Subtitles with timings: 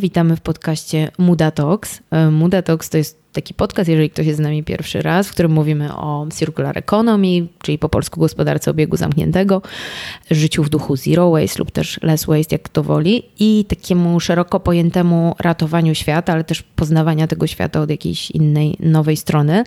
[0.00, 2.00] Witamy w podcaście Muda Talks.
[2.10, 5.32] E, Muda Talks to jest taki podcast, jeżeli ktoś jest z nami pierwszy raz, w
[5.32, 9.62] którym mówimy o circular economy, czyli po polsku gospodarce obiegu zamkniętego,
[10.30, 14.60] życiu w duchu zero waste lub też less waste, jak kto woli, i takiemu szeroko
[14.60, 19.64] pojętemu ratowaniu świata, ale też poznawania tego świata od jakiejś innej, nowej strony.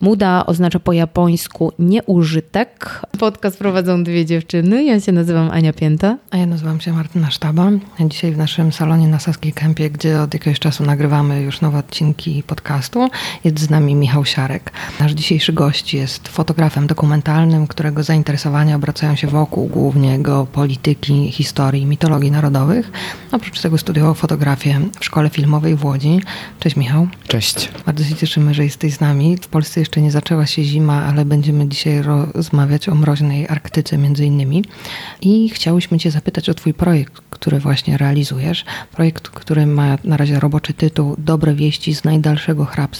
[0.00, 3.00] Muda oznacza po japońsku nieużytek.
[3.18, 4.84] Podcast prowadzą dwie dziewczyny.
[4.84, 6.18] Ja się nazywam Ania Pięta.
[6.30, 7.70] A ja nazywam się Martyna Sztaba.
[8.00, 12.42] Dzisiaj w naszym salonie na Saskiej Kępie, gdzie od jakiegoś czasu nagrywamy już nowe odcinki
[12.42, 13.08] podcastu,
[13.44, 14.72] jest z nami Michał Siarek.
[15.00, 22.30] Nasz dzisiejszy gość jest fotografem dokumentalnym, którego zainteresowania obracają się wokół głównie geopolityki, historii, mitologii
[22.30, 22.92] narodowych.
[23.32, 26.20] Oprócz tego studiował fotografię w Szkole Filmowej w Łodzi.
[26.60, 27.08] Cześć Michał.
[27.28, 27.68] Cześć.
[27.86, 29.36] Bardzo się cieszymy, że jesteś z nami.
[29.36, 34.24] W Polsce jeszcze nie zaczęła się zima, ale będziemy dzisiaj rozmawiać o mroźnej Arktyce między
[34.24, 34.64] innymi.
[35.20, 38.64] I chciałyśmy Cię zapytać o Twój projekt, który właśnie realizujesz.
[38.92, 42.93] Projekt, który ma na razie roboczy tytuł Dobre wieści z najdalszego hrabstwa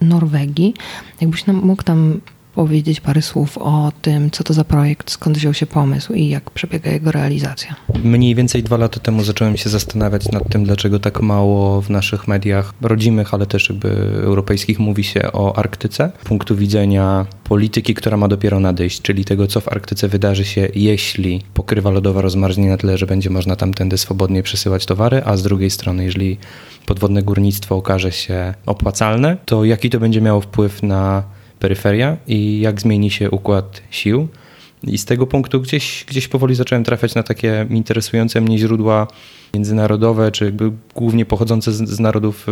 [0.00, 0.74] Norwegii.
[1.20, 2.20] Jakbyś nam mógł tam
[2.54, 6.50] powiedzieć parę słów o tym, co to za projekt, skąd wziął się pomysł i jak
[6.50, 7.76] przebiega jego realizacja?
[8.04, 12.28] Mniej więcej dwa lata temu zacząłem się zastanawiać nad tym, dlaczego tak mało w naszych
[12.28, 13.88] mediach rodzimych, ale też jakby
[14.22, 16.12] europejskich mówi się o Arktyce.
[16.22, 20.68] Z punktu widzenia polityki, która ma dopiero nadejść, czyli tego, co w Arktyce wydarzy się,
[20.74, 25.42] jeśli pokrywa lodowa rozmarznie na tyle, że będzie można tamtędy swobodnie przesyłać towary, a z
[25.42, 26.38] drugiej strony, jeżeli
[26.86, 31.22] podwodne górnictwo okaże się opłacalne, to jaki to będzie miało wpływ na
[31.60, 34.28] peryferia i jak zmieni się układ sił.
[34.82, 39.06] I z tego punktu gdzieś, gdzieś powoli zacząłem trafiać na takie interesujące mnie źródła
[39.54, 42.46] międzynarodowe, czy jakby głównie pochodzące z, narodów,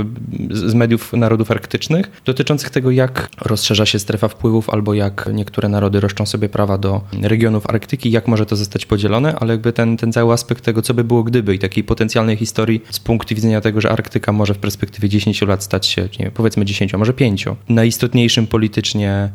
[0.50, 6.00] z mediów narodów arktycznych, dotyczących tego, jak rozszerza się strefa wpływów, albo jak niektóre narody
[6.00, 10.12] roszczą sobie prawa do regionów Arktyki, jak może to zostać podzielone, ale jakby ten, ten
[10.12, 13.80] cały aspekt tego, co by było gdyby i takiej potencjalnej historii z punktu widzenia tego,
[13.80, 17.12] że Arktyka może w perspektywie 10 lat stać się, nie wiem, powiedzmy 10, a może
[17.12, 19.30] 5, najistotniejszym politycznie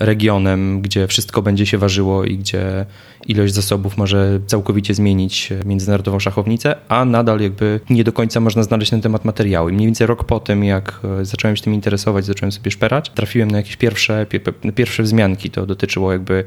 [0.00, 2.86] regionem, gdzie wszystko będzie się ważyło i gdzie
[3.26, 8.92] ilość zasobów może całkowicie zmienić międzynarodową szachownicę, a nadal jakby nie do końca można znaleźć
[8.92, 9.70] na ten temat materiały.
[9.70, 13.10] I mniej więcej rok po tym, jak e, zacząłem się tym interesować, zacząłem sobie szperać,
[13.10, 14.26] trafiłem na jakieś pierwsze,
[14.74, 15.50] pierwsze wzmianki.
[15.50, 16.44] To dotyczyło jakby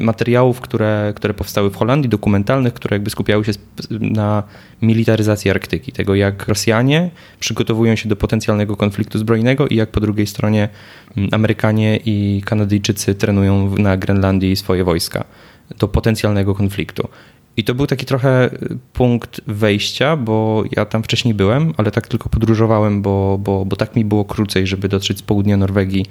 [0.00, 3.52] materiałów, które, które powstały w Holandii, dokumentalnych, które jakby skupiały się
[4.00, 4.42] na
[4.82, 7.10] militaryzacji Arktyki, tego jak Rosjanie
[7.40, 10.68] przygotowują się do potencjalnego konfliktu zbrojnego i jak po drugiej stronie
[11.16, 15.24] mm, Amerykanie i Kanadyjczycy trenują na Grenlandii swoje wojska
[15.78, 17.08] do potencjalnego konfliktu.
[17.56, 18.50] I to był taki trochę
[18.92, 23.96] punkt wejścia, bo ja tam wcześniej byłem, ale tak tylko podróżowałem, bo, bo, bo tak
[23.96, 26.06] mi było krócej, żeby dotrzeć z południa Norwegii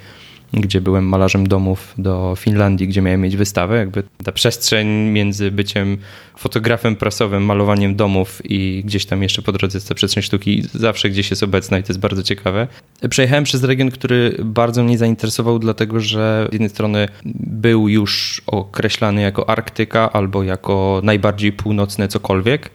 [0.56, 3.76] gdzie byłem malarzem domów do Finlandii, gdzie miałem mieć wystawę.
[3.76, 5.98] Jakby ta przestrzeń między byciem
[6.36, 11.30] fotografem prasowym, malowaniem domów i gdzieś tam jeszcze po drodze ta przestrzeń sztuki zawsze gdzieś
[11.30, 12.66] jest obecna i to jest bardzo ciekawe.
[13.10, 19.22] Przejechałem przez region, który bardzo mnie zainteresował, dlatego że z jednej strony był już określany
[19.22, 22.70] jako Arktyka albo jako najbardziej północne cokolwiek,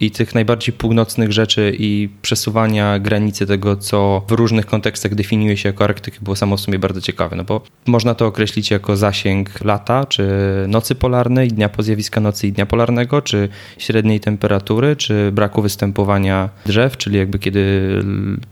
[0.00, 5.68] i tych najbardziej północnych rzeczy i przesuwania granicy tego, co w różnych kontekstach definiuje się
[5.68, 9.64] jako Arktykę, było samo w sobie bardzo ciekawe, no bo można to określić jako zasięg
[9.64, 10.28] lata, czy
[10.68, 13.48] nocy polarnej, dnia po zjawiska nocy i dnia polarnego, czy
[13.78, 17.92] średniej temperatury, czy braku występowania drzew, czyli jakby kiedy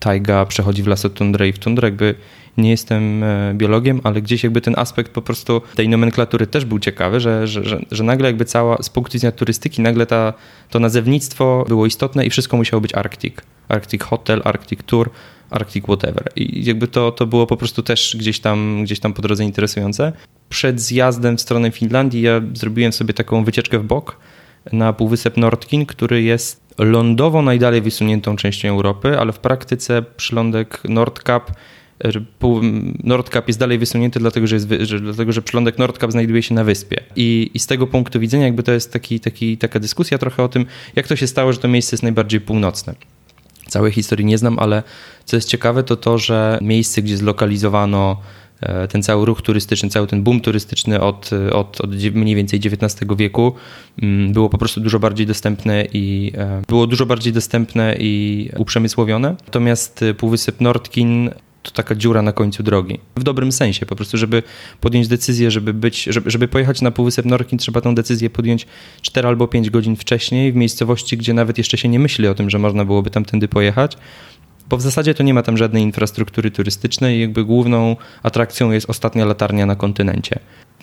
[0.01, 2.15] tajga przechodzi w lasotundrę i w tundrę, jakby
[2.56, 6.78] nie jestem e, biologiem, ale gdzieś jakby ten aspekt po prostu tej nomenklatury też był
[6.78, 10.33] ciekawy, że, że, że, że nagle jakby cała, z punktu widzenia turystyki, nagle ta,
[10.71, 13.34] to nazewnictwo było istotne i wszystko musiało być Arctic.
[13.69, 15.11] Arctic Hotel, Arctic Tour,
[15.50, 16.28] Arctic whatever.
[16.37, 20.12] I jakby to, to było po prostu też gdzieś tam, gdzieś tam po drodze interesujące.
[20.49, 24.19] Przed zjazdem w stronę Finlandii ja zrobiłem sobie taką wycieczkę w bok
[24.72, 31.51] na Półwysep Nordkin, który jest lądowo najdalej wysuniętą częścią Europy, ale w praktyce przylądek Nordkap
[33.04, 36.65] Nordkap jest dalej wysunięty, dlatego że, jest, że, dlatego, że przylądek Nordkap znajduje się na
[36.65, 37.03] wyspie.
[37.16, 40.48] I, I z tego punktu widzenia jakby to jest taki, taki, taka dyskusja trochę o
[40.48, 40.66] tym,
[40.97, 42.95] jak to się stało, że to miejsce jest najbardziej północne.
[43.69, 44.83] Całej historii nie znam, ale
[45.25, 48.21] co jest ciekawe, to to, że miejsce, gdzie zlokalizowano
[48.60, 53.10] e, ten cały ruch turystyczny, cały ten boom turystyczny od, od, od mniej więcej XIX
[53.16, 53.54] wieku
[54.03, 59.37] mm, było po prostu dużo bardziej dostępne i e, było dużo bardziej dostępne i uprzemysłowione.
[59.47, 61.31] Natomiast Półwysep Nordkin
[61.66, 63.01] to taka dziura na końcu drogi.
[63.16, 64.42] W dobrym sensie, po prostu, żeby
[64.80, 68.66] podjąć decyzję, żeby być, żeby, żeby pojechać na Półwysep Norkin, trzeba tę decyzję podjąć
[69.03, 72.51] 4 albo 5 godzin wcześniej, w miejscowości, gdzie nawet jeszcze się nie myśli o tym,
[72.51, 73.97] że można byłoby tamtędy pojechać
[74.68, 79.24] bo w zasadzie to nie ma tam żadnej infrastruktury turystycznej, jakby główną atrakcją jest ostatnia
[79.24, 80.39] latarnia na kontynencie.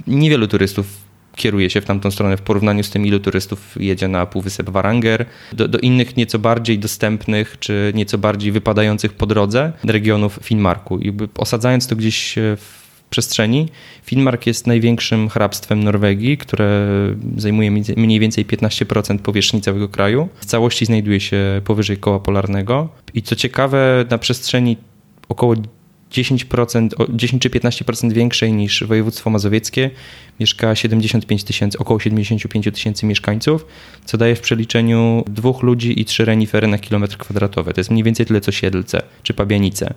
[0.07, 4.25] Niewielu turystów kieruje się w tamtą stronę w porównaniu z tym, ilu turystów jedzie na
[4.25, 10.39] Półwysep Waranger, do, do, innych nieco bardziej dostępnych, czy nieco bardziej wypadających po drodze regionów
[10.43, 10.99] Finnmarku.
[10.99, 13.69] I osadzając to gdzieś w przestrzeni,
[14.03, 16.87] Finnmark jest największym hrabstwem Norwegii, które
[17.37, 20.29] zajmuje mniej więcej 15% powierzchni całego kraju.
[20.35, 22.89] W całości znajduje się powyżej koła polarnego.
[23.13, 24.77] I co ciekawe, na przestrzeni
[25.29, 25.55] około
[26.13, 29.89] 10%, 10 czy 15% większej niż województwo mazowieckie
[30.39, 33.65] mieszka 75 tysięcy, około 75 tysięcy mieszkańców,
[34.05, 37.73] co daje w przeliczeniu dwóch ludzi i trzy renifery na kilometr kwadratowy.
[37.73, 39.93] To jest mniej więcej tyle co Siedlce czy Pabianice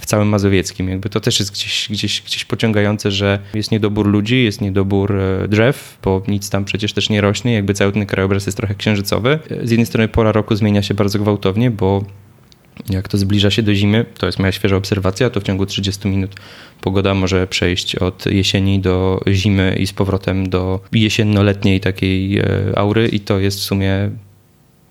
[0.00, 0.88] w całym Mazowieckim.
[0.88, 5.48] Jakby to też jest gdzieś, gdzieś, gdzieś pociągające, że jest niedobór ludzi, jest niedobór e,
[5.48, 9.38] drzew, bo nic tam przecież też nie rośnie, jakby cały ten krajobraz jest trochę księżycowy.
[9.62, 12.04] Z jednej strony pora roku zmienia się bardzo gwałtownie, bo
[12.90, 16.08] jak to zbliża się do zimy, to jest moja świeża obserwacja, to w ciągu 30
[16.08, 16.34] minut
[16.80, 22.44] pogoda może przejść od jesieni do zimy i z powrotem do jesienno-letniej takiej e,
[22.76, 24.10] aury i to jest w sumie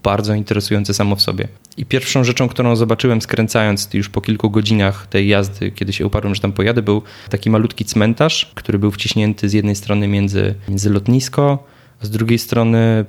[0.03, 1.47] bardzo interesujące samo w sobie.
[1.77, 6.35] I pierwszą rzeczą, którą zobaczyłem skręcając już po kilku godzinach tej jazdy, kiedy się uparłem,
[6.35, 10.89] że tam pojadę, był taki malutki cmentarz, który był wciśnięty z jednej strony między, między
[10.89, 11.63] lotnisko,
[12.01, 13.05] z drugiej strony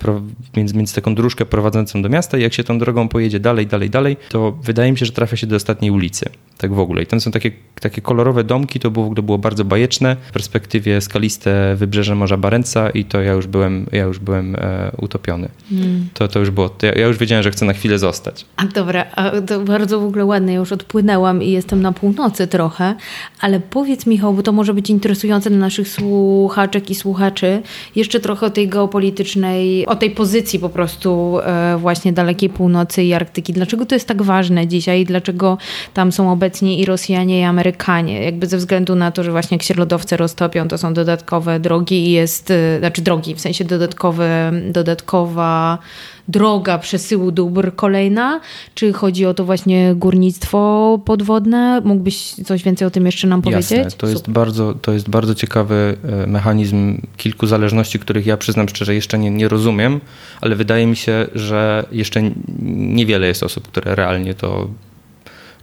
[0.57, 3.91] między, między taką dróżkę prowadzącą do miasta i jak się tą drogą pojedzie dalej, dalej,
[3.91, 6.31] dalej, to wydaje mi się, że trafia się do ostatniej ulicy.
[6.59, 7.03] Tak w ogóle.
[7.03, 7.51] I tam są takie,
[7.81, 10.17] takie kolorowe domki, to było, to było bardzo bajeczne.
[10.29, 14.93] W perspektywie skaliste wybrzeże Morza Barenca i to ja już byłem, ja już byłem e,
[14.99, 15.49] utopiony.
[15.73, 16.09] Mm.
[16.15, 18.47] To, to już było, to ja, ja, już wiedziałem, że chcę na chwilę zostać.
[18.57, 20.53] A dobra, a to bardzo w ogóle ładne.
[20.53, 22.95] Ja już odpłynęłam i jestem na północy trochę,
[23.41, 27.63] ale powiedz Michał, bo to może być interesujące dla naszych słuchaczek i słuchaczy,
[27.97, 33.13] jeszcze trochę o tej geopolitycznej, o tej pozycji po prostu e, właśnie dalekiej północy i
[33.13, 33.53] Arktyki.
[33.53, 35.05] Dlaczego to jest tak ważne dzisiaj?
[35.05, 35.59] Dlaczego
[35.95, 38.25] tam są obecni i Rosjanie, i Amerykanie?
[38.25, 42.09] Jakby ze względu na to, że właśnie jak się lodowce roztopią, to są dodatkowe drogi
[42.09, 45.79] i jest, e, znaczy drogi, w sensie dodatkowe, dodatkowa
[46.29, 48.41] droga przesyłu dóbr kolejna?
[48.75, 51.81] Czy chodzi o to właśnie górnictwo podwodne?
[51.85, 53.71] Mógłbyś coś więcej o tym jeszcze nam powiedzieć?
[53.71, 58.69] Jasne, to jest, bardzo, to jest bardzo ciekawy e, mechanizm kilku zależności, których ja przyznam
[58.69, 60.01] szczerze jeszcze nie, nie rozumiem,
[60.41, 62.23] ale wydaje mi się, że jeszcze
[62.73, 64.69] niewiele jest osób, które realnie to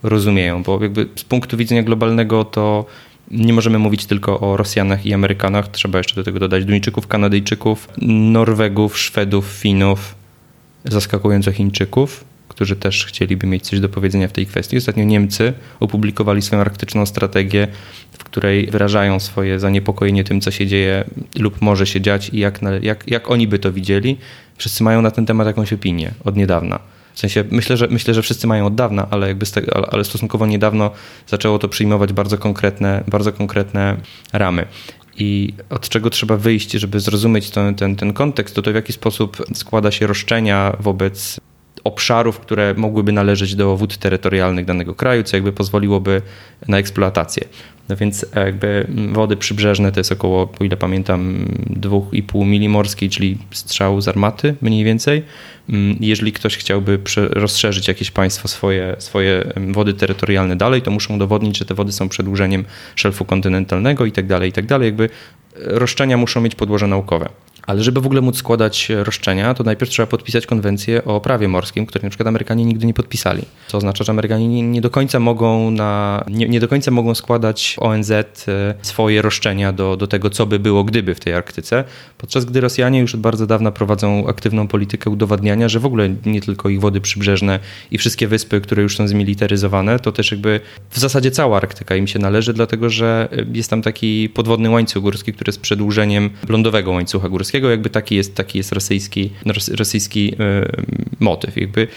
[0.04, 2.86] rozumieją, bo jakby z punktu widzenia globalnego to
[3.32, 7.90] nie możemy mówić tylko o Rosjanach i Amerykanach, trzeba jeszcze do tego dodać Duńczyków, Kanadyjczyków,
[8.02, 10.16] Norwegów, Szwedów, Finów,
[10.86, 14.78] zaskakująco Chińczyków, którzy też chcieliby mieć coś do powiedzenia w tej kwestii.
[14.78, 17.68] Ostatnio Niemcy opublikowali swoją arktyczną strategię,
[18.12, 21.04] w której wyrażają swoje zaniepokojenie tym, co się dzieje
[21.40, 24.18] lub może się dziać i jak, jak, jak oni by to widzieli.
[24.58, 26.80] Wszyscy mają na ten temat jakąś opinię od niedawna.
[27.14, 30.48] W sensie myślę, że myślę, że wszyscy mają od dawna, ale jakby tego, ale stosunkowo
[30.48, 30.92] niedawno
[31.28, 33.98] zaczęło to przyjmować bardzo konkretne, bardzo konkretne
[34.34, 34.66] ramy
[35.20, 38.94] i od czego trzeba wyjść, żeby zrozumieć ten, ten, ten kontekst, to to w jaki
[38.94, 41.40] sposób składa się roszczenia wobec
[41.84, 46.22] obszarów, które mogłyby należeć do wód terytorialnych danego kraju, co jakby pozwoliłoby
[46.68, 47.44] na eksploatację.
[47.90, 53.38] No więc jakby wody przybrzeżne to jest około, o ile pamiętam, 2,5 mili morskiej, czyli
[53.52, 55.24] strzał z armaty mniej więcej.
[55.70, 57.00] Mm, jeżeli ktoś chciałby
[57.30, 62.10] rozszerzyć jakieś państwo swoje, swoje wody terytorialne dalej, to muszą udowodnić, że te wody są
[62.10, 62.66] przedłużeniem
[62.96, 64.86] szelfu kontynentalnego i tak dalej, i tak dalej.
[64.86, 65.10] Jakby
[65.56, 67.30] roszczenia muszą mieć podłoże naukowe.
[67.70, 71.86] Ale żeby w ogóle móc składać roszczenia, to najpierw trzeba podpisać konwencję o prawie morskim,
[71.86, 73.42] której na przykład Amerykanie nigdy nie podpisali.
[73.68, 77.76] Co oznacza, że Amerykanie nie, do końca mogą na, nie, nie, do końca mogą składać
[77.80, 78.26] ONZ e,
[78.82, 81.84] swoje roszczenia do, do tego, co by było gdyby w tej Arktyce,
[82.18, 86.42] podczas gdy Rosjanie już od bardzo dawna prowadzą aktywną politykę udowadniania, że w ogóle nie
[86.42, 87.60] tylko ich wody przybrzeżne
[87.92, 90.60] i wszystkie wyspy, które już są zmilitaryzowane, to też jakby
[90.90, 95.34] w zasadzie cała Arktyka im się należy, dlatego że jest tam taki podwodny łańcuch górski,
[95.34, 99.30] który jest przedłużeniem lądowego łańcucha górskiego jakby taki jest, taki jest rosyjski,
[99.78, 100.66] rosyjski e,
[101.20, 101.58] motyw.
[101.58, 101.88] Jakby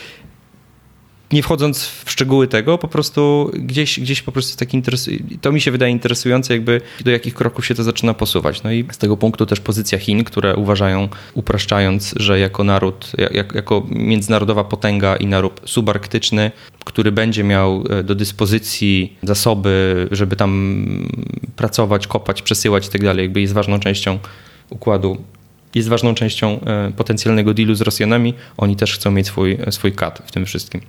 [1.33, 4.83] nie wchodząc w szczegóły tego, po prostu gdzieś, gdzieś po prostu taki
[5.41, 8.63] to mi się wydaje interesujące, jakby do jakich kroków się to zaczyna posuwać.
[8.63, 13.55] No i z tego punktu też pozycja Chin, które uważają, upraszczając, że jako naród, jak,
[13.55, 16.51] jako międzynarodowa potęga i naród subarktyczny,
[16.85, 20.87] który będzie miał e, do dyspozycji zasoby, żeby tam
[21.57, 24.19] pracować, kopać, przesyłać i tak dalej, jakby jest ważną częścią
[24.71, 25.17] układu
[25.75, 28.35] jest ważną częścią e, potencjalnego dealu z Rosjanami.
[28.57, 30.81] Oni też chcą mieć swój, swój kat w tym wszystkim.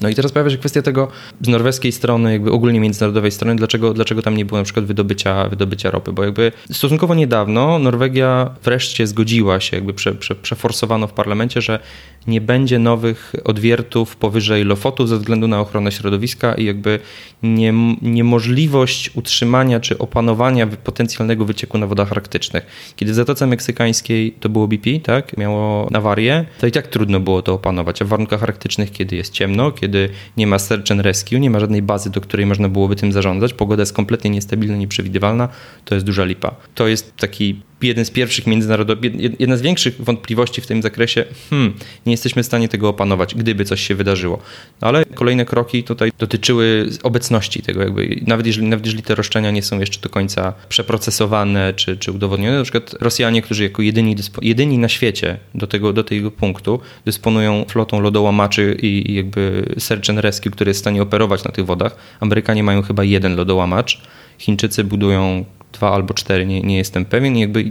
[0.00, 1.08] No i teraz pojawia się kwestia tego
[1.40, 5.48] z norweskiej strony, jakby ogólnie międzynarodowej strony, dlaczego, dlaczego tam nie było na przykład wydobycia,
[5.48, 11.12] wydobycia ropy, bo jakby stosunkowo niedawno Norwegia wreszcie zgodziła się, jakby prze, prze, przeforsowano w
[11.12, 11.78] parlamencie, że
[12.26, 16.98] nie będzie nowych odwiertów powyżej Lofotu ze względu na ochronę środowiska i jakby
[17.42, 22.92] nie, niemożliwość utrzymania czy opanowania potencjalnego wycieku na wodach arktycznych.
[22.96, 27.42] Kiedy w Zatoce Meksykańskiej to było BP, tak, miało awarię, to i tak trudno było
[27.42, 29.87] to opanować, a w warunkach arktycznych, kiedy jest ciemno, kiedy
[30.36, 33.52] nie ma search and rescue, nie ma żadnej bazy, do której można byłoby tym zarządzać,
[33.52, 35.48] pogoda jest kompletnie niestabilna, nieprzewidywalna,
[35.84, 36.54] to jest duża lipa.
[36.74, 41.74] To jest taki jeden z pierwszych międzynarodowych, jedna z większych wątpliwości w tym zakresie, hmm,
[42.06, 44.38] nie jesteśmy w stanie tego opanować, gdyby coś się wydarzyło.
[44.80, 49.50] No ale kolejne kroki tutaj dotyczyły obecności tego, jakby, nawet jeżeli, nawet jeżeli te roszczenia
[49.50, 54.16] nie są jeszcze do końca przeprocesowane czy, czy udowodnione, na przykład Rosjanie, którzy jako jedyni,
[54.42, 60.10] jedyni na świecie do tego, do tego punktu dysponują flotą lodołamaczy i, i jakby search
[60.10, 61.96] and rescue, który jest w stanie operować na tych wodach.
[62.20, 64.02] Amerykanie mają chyba jeden lodołamacz,
[64.38, 67.36] Chińczycy budują dwa albo cztery, nie, nie jestem pewien.
[67.36, 67.64] I jakby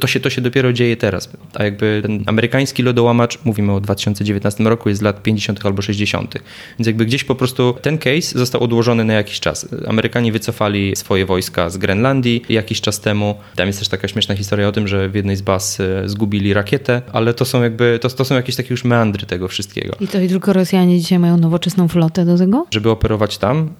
[0.00, 1.28] to się, to się dopiero dzieje teraz.
[1.54, 5.66] A jakby ten amerykański lodołamacz, mówimy o 2019 roku, jest z lat 50.
[5.66, 6.34] albo 60.
[6.78, 9.68] Więc jakby gdzieś po prostu ten case został odłożony na jakiś czas.
[9.86, 13.34] Amerykanie wycofali swoje wojska z Grenlandii jakiś czas temu.
[13.56, 16.54] Tam jest też taka śmieszna historia o tym, że w jednej z baz e, zgubili
[16.54, 19.96] rakietę, ale to są jakby, to, to są jakieś takie już meandry tego wszystkiego.
[20.00, 22.66] I to i tylko Rosjanie dzisiaj mają nowoczesną flotę do tego?
[22.70, 23.70] Żeby operować tam,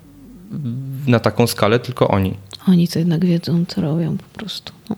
[1.06, 2.34] na taką skalę tylko oni.
[2.68, 4.72] Oni to jednak wiedzą, co robią po prostu.
[4.90, 4.96] No.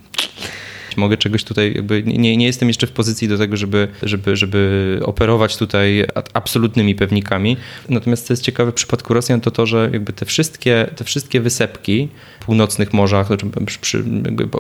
[0.97, 5.01] Mogę czegoś tutaj, jakby nie, nie jestem jeszcze w pozycji do tego, żeby, żeby, żeby
[5.05, 7.57] operować tutaj absolutnymi pewnikami.
[7.89, 11.41] Natomiast co jest ciekawe w przypadku Rosjan, to to, że jakby te wszystkie, te wszystkie
[11.41, 12.09] wysepki
[12.45, 14.05] północnych morzach, znaczy przy,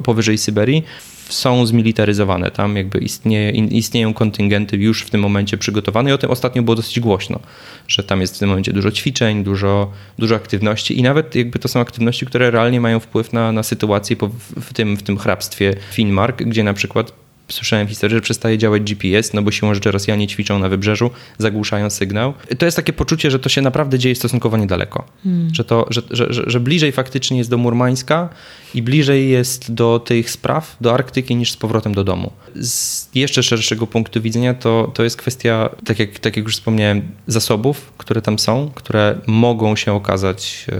[0.03, 0.83] powyżej Syberii,
[1.29, 2.51] są zmilitaryzowane.
[2.51, 6.75] Tam jakby istnieje, istnieją kontyngenty już w tym momencie przygotowane i o tym ostatnio było
[6.75, 7.41] dosyć głośno,
[7.89, 11.69] że tam jest w tym momencie dużo ćwiczeń, dużo, dużo aktywności i nawet jakby to
[11.69, 14.17] są aktywności, które realnie mają wpływ na, na sytuację
[14.61, 19.33] w tym, w tym hrabstwie Finnmark, gdzie na przykład słyszałem historię, że przestaje działać GPS,
[19.33, 22.35] no bo siłą rzeczy Rosjanie ćwiczą na wybrzeżu, zagłuszają sygnał.
[22.59, 25.05] To jest takie poczucie, że to się naprawdę dzieje stosunkowo niedaleko.
[25.25, 25.55] Hmm.
[25.55, 28.29] Że, to, że, że, że, że, bliżej faktycznie jest do Murmańska
[28.75, 32.33] i bliżej jest do tych spraw, do Arktyki niż z powrotem do domu.
[32.61, 37.03] Z jeszcze szerszego punktu widzenia to, to jest kwestia, tak jak, tak jak już wspomniałem,
[37.27, 40.77] zasobów, które tam są, które mogą się okazać e,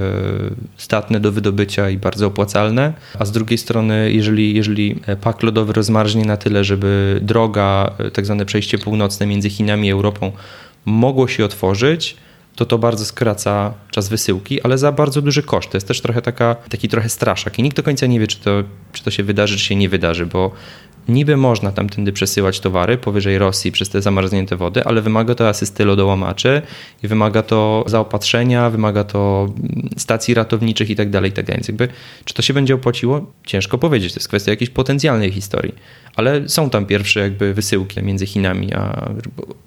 [0.77, 6.25] statne do wydobycia i bardzo opłacalne, a z drugiej strony, jeżeli, jeżeli pak lodowy rozmarznie
[6.25, 10.33] na tyle, tyle, żeby droga, e, tak zwane przejście północne między Chinami i Europą
[10.85, 12.17] mogło się otworzyć,
[12.57, 15.71] to to bardzo skraca czas wysyłki, ale za bardzo duży koszt.
[15.71, 18.41] To jest też trochę taka, taki trochę straszak i nikt do końca nie wie, czy
[18.41, 18.51] to,
[18.93, 20.51] czy to się wydarzy, czy się nie wydarzy, bo
[21.09, 25.85] Niby można tamtędy przesyłać towary powyżej Rosji przez te zamarznięte wody, ale wymaga to asysty
[25.85, 26.63] lodołamaczy
[27.03, 31.59] i wymaga to zaopatrzenia, wymaga to mm, stacji ratowniczych i tak dalej, i tak dalej.
[31.59, 31.89] Więc jakby,
[32.25, 33.33] czy to się będzie opłaciło?
[33.47, 34.13] Ciężko powiedzieć.
[34.13, 35.75] To jest kwestia jakiejś potencjalnej historii.
[36.17, 39.11] Ale są tam pierwsze jakby wysyłki między Chinami, a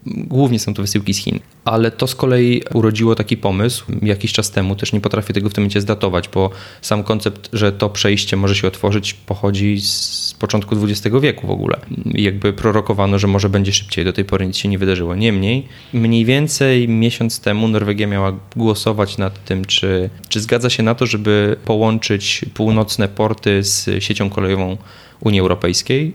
[0.05, 1.39] głównie są to wysyłki z Chin.
[1.65, 5.53] Ale to z kolei urodziło taki pomysł jakiś czas temu, też nie potrafię tego w
[5.53, 6.49] tym momencie zdatować, bo
[6.81, 11.79] sam koncept, że to przejście może się otworzyć, pochodzi z początku XX wieku w ogóle.
[12.05, 15.15] Jakby prorokowano, że może będzie szybciej, do tej pory nic się nie wydarzyło.
[15.15, 20.95] Niemniej, mniej więcej miesiąc temu Norwegia miała głosować nad tym, czy, czy zgadza się na
[20.95, 24.77] to, żeby połączyć północne porty z siecią kolejową
[25.19, 26.13] Unii Europejskiej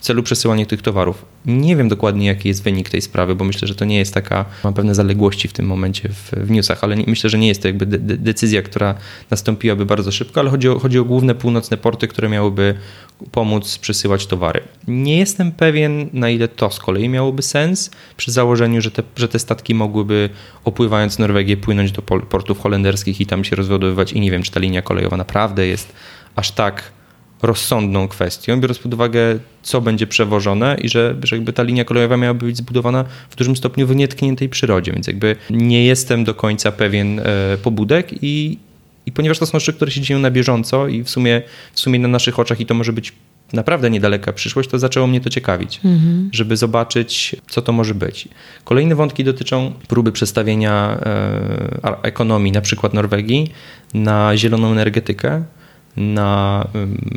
[0.00, 1.24] w celu przesyłania tych towarów.
[1.46, 4.44] Nie wiem dokładnie, jaki jest wynik tej sprawy, bo myślę, że to nie jest taka,
[4.64, 7.62] mam pewne zaległości w tym momencie w, w newsach, ale nie, myślę, że nie jest
[7.62, 8.94] to jakby de, de, decyzja, która
[9.30, 12.74] nastąpiłaby bardzo szybko, ale chodzi o, chodzi o główne północne porty, które miałyby
[13.32, 14.60] pomóc przesyłać towary.
[14.88, 19.28] Nie jestem pewien, na ile to z kolei miałoby sens, przy założeniu, że te, że
[19.28, 20.30] te statki mogłyby
[20.64, 24.60] opływając Norwegię płynąć do portów holenderskich i tam się rozładowywać i nie wiem, czy ta
[24.60, 25.92] linia kolejowa naprawdę jest
[26.36, 26.82] aż tak
[27.42, 32.16] rozsądną kwestią, biorąc pod uwagę, co będzie przewożone i że, że jakby ta linia kolejowa
[32.16, 36.72] miałaby być zbudowana w dużym stopniu w nietkniętej przyrodzie, więc jakby nie jestem do końca
[36.72, 37.24] pewien e,
[37.62, 38.58] pobudek i,
[39.06, 41.42] i ponieważ to są rzeczy, które się dzieją na bieżąco i w sumie,
[41.72, 43.12] w sumie na naszych oczach i to może być
[43.52, 46.30] naprawdę niedaleka przyszłość, to zaczęło mnie to ciekawić, mhm.
[46.32, 48.28] żeby zobaczyć, co to może być.
[48.64, 50.98] Kolejne wątki dotyczą próby przestawienia
[51.84, 53.52] e, ekonomii, na przykład Norwegii,
[53.94, 55.44] na zieloną energetykę
[55.96, 56.66] na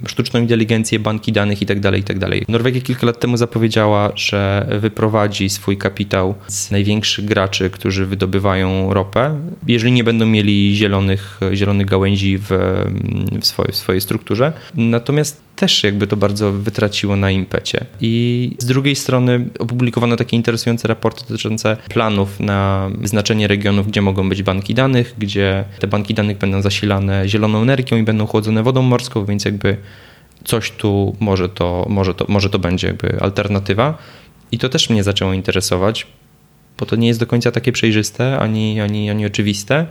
[0.08, 2.30] sztuczną inteligencję, banki danych itd., tak itd.
[2.30, 8.94] Tak Norwegia kilka lat temu zapowiedziała, że wyprowadzi swój kapitał z największych graczy, którzy wydobywają
[8.94, 12.50] ropę, jeżeli nie będą mieli zielonych, zielonych gałęzi w,
[13.42, 14.54] w, swojej, w swojej strukturze.
[14.76, 17.86] Natomiast też jakby to bardzo wytraciło na impecie.
[18.02, 24.30] I z drugiej strony opublikowano takie interesujące raporty dotyczące planów na wyznaczenie regionów, gdzie mogą
[24.30, 28.82] być banki danych, gdzie te banki danych będą zasilane zieloną energią i będą chłodzone wodą
[28.82, 29.78] morską, więc jakby
[30.44, 33.98] coś tu może to, może to, może to będzie jakby alternatywa.
[34.52, 36.08] I to też mnie zaczęło interesować,
[36.80, 39.86] bo to nie jest do końca takie przejrzyste ani, ani, ani oczywiste.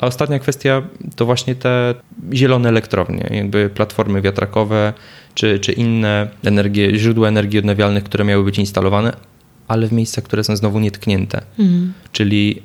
[0.00, 0.82] A ostatnia kwestia
[1.16, 1.94] to właśnie te
[2.32, 4.92] zielone elektrownie, jakby platformy wiatrakowe
[5.34, 9.12] czy, czy inne energie, źródła energii odnawialnych, które miały być instalowane,
[9.68, 11.42] ale w miejscach, które są znowu nietknięte.
[11.58, 11.92] Mhm.
[12.12, 12.62] Czyli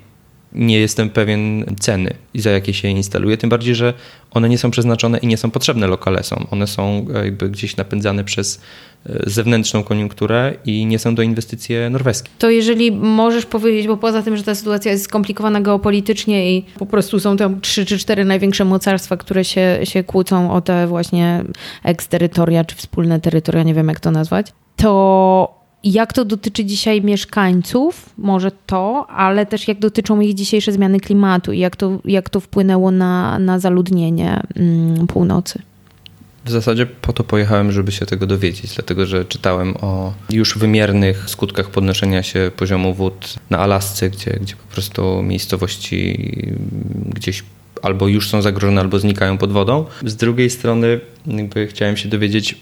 [0.54, 3.94] nie jestem pewien ceny, za jakie się instaluje, tym bardziej, że
[4.32, 6.48] one nie są przeznaczone i nie są potrzebne lokalesom.
[6.52, 8.62] One są e, jakby gdzieś napędzane przez
[9.06, 12.30] e, zewnętrzną koniunkturę i nie są to inwestycje norweskie.
[12.40, 16.86] To jeżeli możesz powiedzieć, bo poza tym, że ta sytuacja jest skomplikowana geopolitycznie i po
[16.86, 21.44] prostu są tam trzy czy cztery największe mocarstwa, które się, się kłócą o te właśnie
[21.84, 28.10] eksterytoria czy wspólne terytoria, nie wiem jak to nazwać, to jak to dotyczy dzisiaj mieszkańców,
[28.18, 32.40] może to, ale też jak dotyczą ich dzisiejsze zmiany klimatu i jak to, jak to
[32.40, 35.62] wpłynęło na, na zaludnienie mm, północy?
[36.46, 41.30] W zasadzie po to pojechałem, żeby się tego dowiedzieć, dlatego że czytałem o już wymiernych
[41.30, 46.32] skutkach podnoszenia się poziomu wód na Alasce, gdzie, gdzie po prostu miejscowości
[47.06, 47.44] gdzieś
[47.82, 49.86] albo już są zagrożone, albo znikają pod wodą.
[50.06, 51.00] Z drugiej strony
[51.70, 52.56] chciałem się dowiedzieć,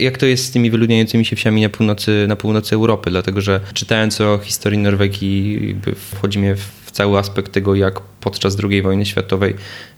[0.00, 3.10] jak to jest z tymi wyludniającymi się wsiami na północy, na północy Europy?
[3.10, 5.76] Dlatego, że czytając o historii Norwegii,
[6.14, 9.54] wchodzimy w cały aspekt tego, jak podczas II wojny światowej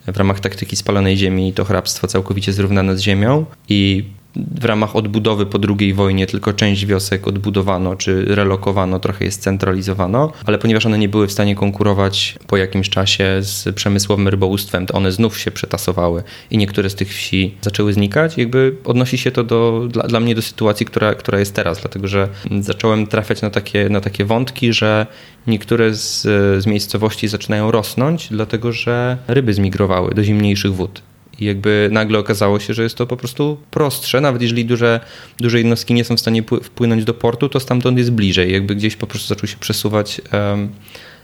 [0.07, 4.05] w ramach taktyki spalonej ziemi to hrabstwo całkowicie zrównane z ziemią i
[4.37, 10.33] w ramach odbudowy po II wojnie tylko część wiosek odbudowano czy relokowano, trochę je scentralizowano,
[10.47, 14.95] ale ponieważ one nie były w stanie konkurować po jakimś czasie z przemysłowym rybołówstwem, to
[14.95, 18.39] one znów się przetasowały i niektóre z tych wsi zaczęły znikać.
[18.39, 22.09] Jakby odnosi się to do, dla, dla mnie do sytuacji, która, która jest teraz, dlatego
[22.09, 22.29] że
[22.61, 25.07] zacząłem trafiać na takie, na takie wątki, że
[25.47, 26.23] niektóre z,
[26.63, 31.03] z miejscowości zaczynają rosnąć, dlatego że ryby zmigrowały do zimniejszych wód.
[31.41, 35.01] I jakby nagle okazało się, że jest to po prostu prostsze, nawet jeżeli duże,
[35.39, 38.53] duże jednostki nie są w stanie wpłynąć do portu, to stamtąd jest bliżej.
[38.53, 40.69] Jakby gdzieś po prostu zaczął się przesuwać, um,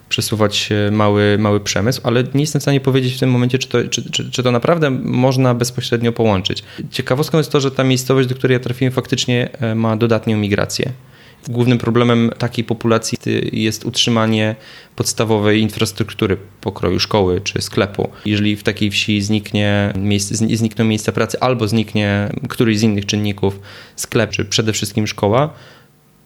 [0.09, 3.89] przesuwać mały, mały przemysł, ale nie jestem w stanie powiedzieć w tym momencie, czy to,
[3.89, 6.63] czy, czy, czy to naprawdę można bezpośrednio połączyć.
[6.91, 10.93] Ciekawostką jest to, że ta miejscowość, do której ja trafiłem, faktycznie e, ma dodatnią migrację.
[11.49, 13.19] Głównym problemem takiej populacji
[13.53, 14.57] jest utrzymanie
[14.97, 18.11] podstawowej infrastruktury pokroju szkoły czy sklepu.
[18.25, 23.61] Jeżeli w takiej wsi zniknie miejsce, znikną miejsca pracy albo zniknie któryś z innych czynników,
[23.97, 25.55] sklep czy przede wszystkim szkoła,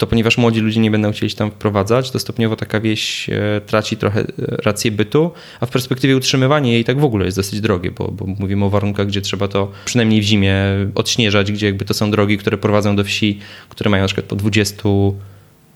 [0.01, 3.61] to ponieważ młodzi ludzie nie będą chcieli się tam wprowadzać, to stopniowo taka wieś e,
[3.67, 7.61] traci trochę e, rację bytu, a w perspektywie utrzymywanie jej tak w ogóle jest dosyć
[7.61, 10.55] drogie, bo, bo mówimy o warunkach, gdzie trzeba to przynajmniej w zimie
[10.95, 14.37] odśnieżać, gdzie jakby to są drogi, które prowadzą do wsi, które mają na przykład po
[14.37, 14.89] 20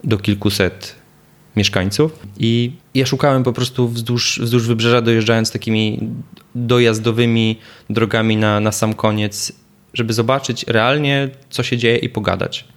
[0.05, 0.95] do kilkuset
[1.57, 2.27] mieszkańców.
[2.39, 6.01] I ja szukałem po prostu wzdłuż, wzdłuż wybrzeża, dojeżdżając takimi
[6.55, 7.59] dojazdowymi
[7.91, 9.53] drogami na, na sam koniec,
[9.95, 12.74] żeby zobaczyć realnie, co się dzieje i pogadać.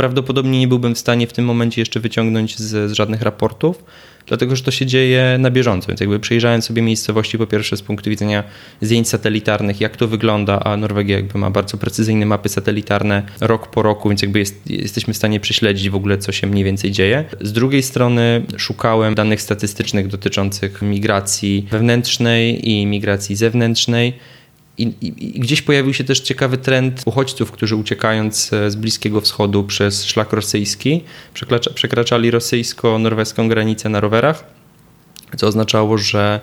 [0.00, 3.84] Prawdopodobnie nie byłbym w stanie w tym momencie jeszcze wyciągnąć z, z żadnych raportów,
[4.26, 5.88] dlatego że to się dzieje na bieżąco.
[5.88, 8.44] Więc jakby przejrzałem sobie miejscowości po pierwsze z punktu widzenia
[8.80, 13.82] zdjęć satelitarnych, jak to wygląda, a Norwegia jakby ma bardzo precyzyjne mapy satelitarne rok po
[13.82, 17.24] roku, więc jakby jest, jesteśmy w stanie prześledzić w ogóle, co się mniej więcej dzieje.
[17.40, 24.12] Z drugiej strony szukałem danych statystycznych dotyczących migracji wewnętrznej i migracji zewnętrznej
[24.82, 29.20] i, i, I, gdzieś pojawił się też ciekawy trend uchodźców, którzy uciekając e, z Bliskiego
[29.20, 34.44] Wschodu przez szlak rosyjski przekracza, przekraczali rosyjsko-norweską granicę na rowerach,
[35.36, 36.40] co oznaczało, że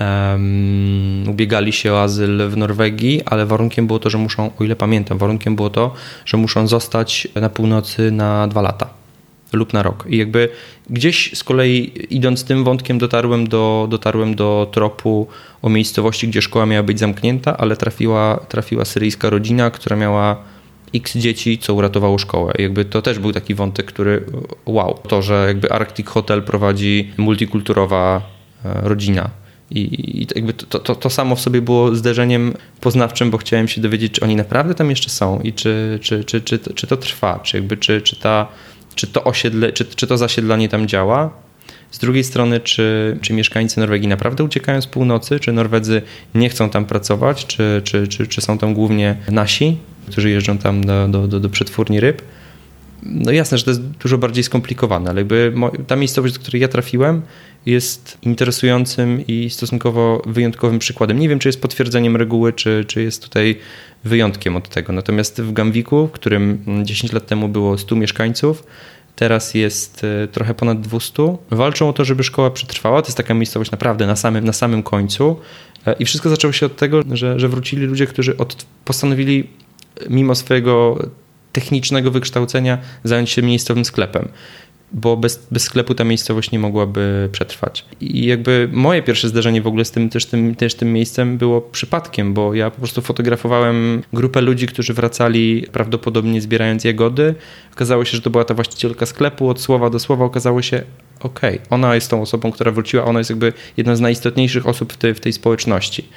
[0.00, 4.76] um, ubiegali się o azyl w Norwegii, ale warunkiem było to, że muszą, o ile
[4.76, 9.05] pamiętam, warunkiem było to, że muszą zostać na północy na dwa lata
[9.52, 10.04] lub na rok.
[10.08, 10.48] I jakby
[10.90, 15.26] gdzieś z kolei idąc tym wątkiem dotarłem do, dotarłem do tropu
[15.62, 20.36] o miejscowości, gdzie szkoła miała być zamknięta, ale trafiła, trafiła syryjska rodzina, która miała
[20.94, 22.52] x dzieci, co uratowało szkołę.
[22.58, 24.24] Jakby to też był taki wątek, który
[24.66, 24.98] wow.
[25.08, 28.22] To, że jakby Arctic Hotel prowadzi multikulturowa
[28.64, 29.30] e, rodzina.
[29.70, 29.80] I,
[30.20, 34.12] i jakby to, to, to, samo w sobie było zderzeniem poznawczym, bo chciałem się dowiedzieć,
[34.12, 37.56] czy oni naprawdę tam jeszcze są i czy, czy, czy, czy, czy to trwa, czy,
[37.56, 38.48] jakby, czy, czy ta
[38.96, 41.30] czy to osiedle, czy, czy to zasiedlanie tam działa.
[41.90, 46.02] Z drugiej strony, czy, czy mieszkańcy Norwegii naprawdę uciekają z północy, czy Norwedzy
[46.34, 49.76] nie chcą tam pracować, czy, czy, czy, czy są tam głównie nasi,
[50.10, 52.22] którzy jeżdżą tam do, do, do, do przetwórni ryb.
[53.02, 55.52] no jasne, że to jest dużo bardziej skomplikowane, ale jakby
[55.86, 57.22] ta miejscowość, do której ja trafiłem,
[57.66, 61.18] jest interesującym i stosunkowo wyjątkowym przykładem.
[61.18, 63.58] Nie wiem, czy jest potwierdzeniem reguły, czy, czy jest tutaj
[64.04, 64.92] wyjątkiem od tego.
[64.92, 68.64] Natomiast w Gamwiku, w którym 10 lat temu było 100 mieszkańców,
[69.16, 71.36] teraz jest e, trochę ponad 200.
[71.50, 73.02] Walczą o to, żeby szkoła przetrwała.
[73.02, 75.36] To jest taka miejscowość naprawdę na samym, na samym końcu.
[75.86, 79.48] E, I wszystko zaczęło się od tego, że, że wrócili ludzie, którzy od, postanowili
[80.10, 80.98] mimo swojego
[81.52, 84.28] technicznego wykształcenia zająć się miejscowym sklepem
[84.92, 87.84] bo bez, bez sklepu ta miejscowość nie mogłaby przetrwać.
[88.00, 91.60] I jakby moje pierwsze zdarzenie w ogóle z tym też, tym też tym miejscem było
[91.60, 97.34] przypadkiem, bo ja po prostu fotografowałem grupę ludzi, którzy wracali prawdopodobnie zbierając jagody.
[97.72, 100.82] Okazało się, że to była ta właścicielka sklepu, od słowa do słowa okazało się,
[101.20, 104.92] okej, okay, ona jest tą osobą, która wróciła, ona jest jakby jedną z najistotniejszych osób
[104.92, 106.08] w tej, w tej społeczności.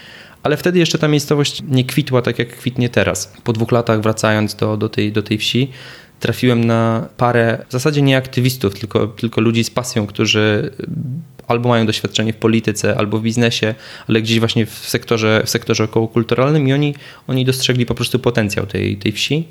[0.43, 3.34] Ale wtedy jeszcze ta miejscowość nie kwitła tak, jak kwitnie teraz.
[3.43, 5.71] Po dwóch latach wracając do, do, tej, do tej wsi,
[6.19, 10.71] trafiłem na parę w zasadzie nie aktywistów, tylko, tylko ludzi z pasją, którzy
[11.47, 13.75] albo mają doświadczenie w polityce, albo w biznesie,
[14.08, 16.95] ale gdzieś właśnie w sektorze, w sektorze okołokulturalnym i oni,
[17.27, 19.47] oni dostrzegli po prostu potencjał tej, tej wsi,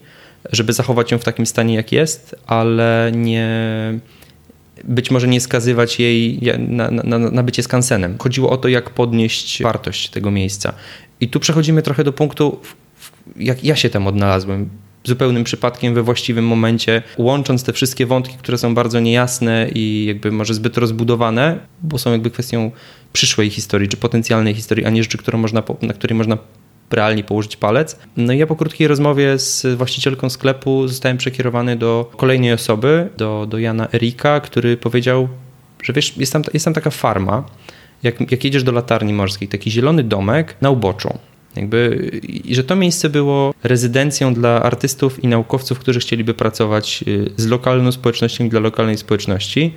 [0.53, 3.49] żeby zachować ją w takim stanie, jak jest, ale nie
[4.85, 8.19] być może nie skazywać jej na, na, na bycie skansenem.
[8.19, 10.73] Chodziło o to, jak podnieść wartość tego miejsca.
[11.21, 12.61] I tu przechodzimy trochę do punktu,
[13.37, 14.69] jak ja się tam odnalazłem
[15.05, 20.33] zupełnym przypadkiem we właściwym momencie, łącząc te wszystkie wątki, które są bardzo niejasne i jakby
[20.33, 22.71] może zbyt rozbudowane, bo są jakby kwestią
[23.13, 26.39] przyszłej historii, czy potencjalnej historii, a nie rzeczy, którą można, na której można
[26.91, 27.99] realnie położyć palec.
[28.17, 33.47] No i ja po krótkiej rozmowie z właścicielką sklepu zostałem przekierowany do kolejnej osoby, do,
[33.51, 35.29] do Jana Erika, który powiedział,
[35.83, 37.45] że wiesz, jest tam, jest tam taka farma,
[38.03, 41.19] jak, jak jedziesz do latarni morskiej, taki zielony domek na uboczu.
[41.57, 47.31] Jakby, I że to miejsce było rezydencją dla artystów i naukowców, którzy chcieliby pracować y,
[47.37, 49.75] z lokalną społecznością i dla lokalnej społeczności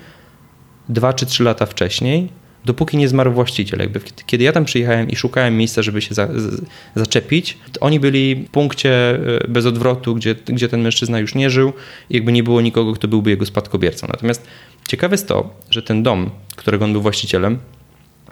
[0.90, 2.30] dwa czy trzy lata wcześniej,
[2.66, 3.80] dopóki nie zmarł właściciel.
[3.80, 6.62] Jakby, kiedy ja tam przyjechałem i szukałem miejsca, żeby się za, z,
[6.96, 11.74] zaczepić, oni byli w punkcie y, bez odwrotu, gdzie, gdzie ten mężczyzna już nie żył
[12.10, 14.08] i jakby nie było nikogo, kto byłby jego spadkobiercą.
[14.08, 14.48] Natomiast
[14.88, 17.58] ciekawe jest to, że ten dom, którego on był właścicielem,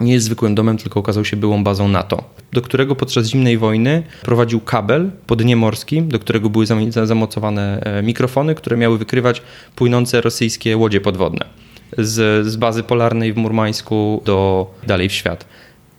[0.00, 4.02] nie jest zwykłym domem, tylko okazał się byłą bazą NATO, do którego podczas zimnej wojny
[4.22, 9.42] prowadził kabel po dnie morskim, do którego były zamocowane e, mikrofony, które miały wykrywać
[9.76, 11.46] płynące rosyjskie łodzie podwodne
[11.98, 15.46] z, z bazy polarnej w Murmańsku do dalej w świat.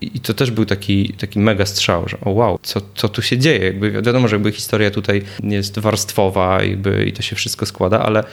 [0.02, 3.38] I to też był taki, taki mega strzał, że o wow, co, co tu się
[3.38, 3.66] dzieje?
[3.66, 8.24] Jakby wiadomo, że jakby historia tutaj jest warstwowa jakby, i to się wszystko składa, ale,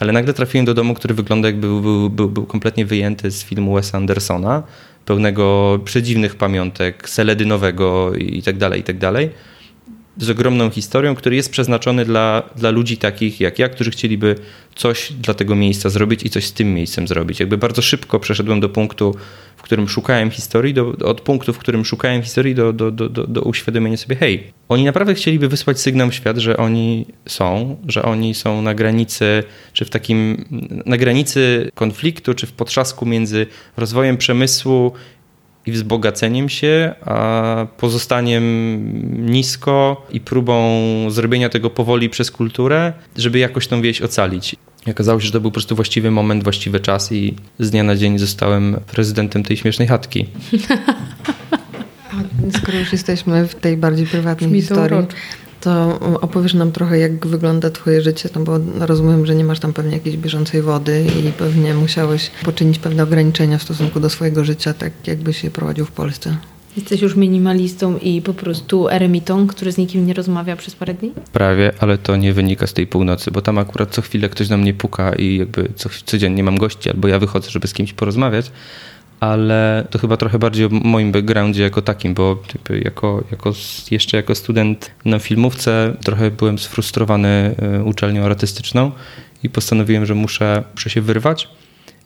[0.00, 3.74] ale nagle trafiłem do domu, który wygląda jakby był, był, był kompletnie wyjęty z filmu
[3.74, 4.62] Wesa Andersona,
[5.08, 9.30] pełnego przedziwnych pamiątek, seledynowego i tak dalej, i tak dalej.
[10.18, 14.34] Z ogromną historią, który jest przeznaczony dla, dla ludzi takich jak ja, którzy chcieliby
[14.74, 17.40] coś dla tego miejsca zrobić i coś z tym miejscem zrobić.
[17.40, 19.14] Jakby bardzo szybko przeszedłem do punktu,
[19.56, 23.42] w którym szukałem historii, do, od punktu, w którym szukałem historii, do, do, do, do
[23.42, 28.34] uświadomienia sobie, hej, oni naprawdę chcieliby wysłać sygnał w świat, że oni są, że oni
[28.34, 30.44] są na granicy, czy w takim,
[30.86, 34.92] na granicy konfliktu, czy w potrzasku między rozwojem przemysłu
[35.68, 38.44] i wzbogaceniem się, a pozostaniem
[39.30, 44.56] nisko i próbą zrobienia tego powoli przez kulturę, żeby jakoś tą wieś ocalić.
[44.86, 47.84] I okazało się, że to był po prostu właściwy moment, właściwy czas i z dnia
[47.84, 50.26] na dzień zostałem prezydentem tej śmiesznej chatki.
[52.62, 55.06] Skoro już jesteśmy w tej bardziej prywatnej historii,
[55.68, 59.72] to opowiesz nam trochę, jak wygląda Twoje życie, no bo rozumiem, że nie masz tam
[59.72, 64.74] pewnie jakiejś bieżącej wody i pewnie musiałeś poczynić pewne ograniczenia w stosunku do swojego życia,
[64.74, 66.36] tak jakbyś je prowadził w Polsce.
[66.76, 71.12] Jesteś już minimalistą i po prostu eremitą, który z nikim nie rozmawia przez parę dni?
[71.32, 74.56] Prawie, ale to nie wynika z tej północy, bo tam akurat co chwilę ktoś na
[74.56, 78.50] mnie puka i jakby co, codziennie mam gości, albo ja wychodzę, żeby z kimś porozmawiać,
[79.20, 82.42] ale to chyba trochę bardziej o moim backgroundzie jako takim, bo
[82.84, 83.52] jako, jako,
[83.90, 88.92] jeszcze jako student na filmówce trochę byłem sfrustrowany e, uczelnią artystyczną
[89.42, 91.48] i postanowiłem, że muszę, muszę się wyrwać.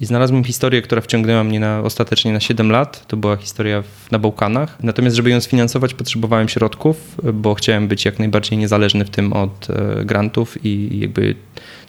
[0.02, 3.06] I znalazłem historię, która wciągnęła mnie na, ostatecznie na 7 lat.
[3.06, 4.78] To była historia w, na Bałkanach.
[4.82, 9.68] Natomiast, żeby ją sfinansować, potrzebowałem środków, bo chciałem być jak najbardziej niezależny w tym od
[9.70, 11.34] e, grantów i jakby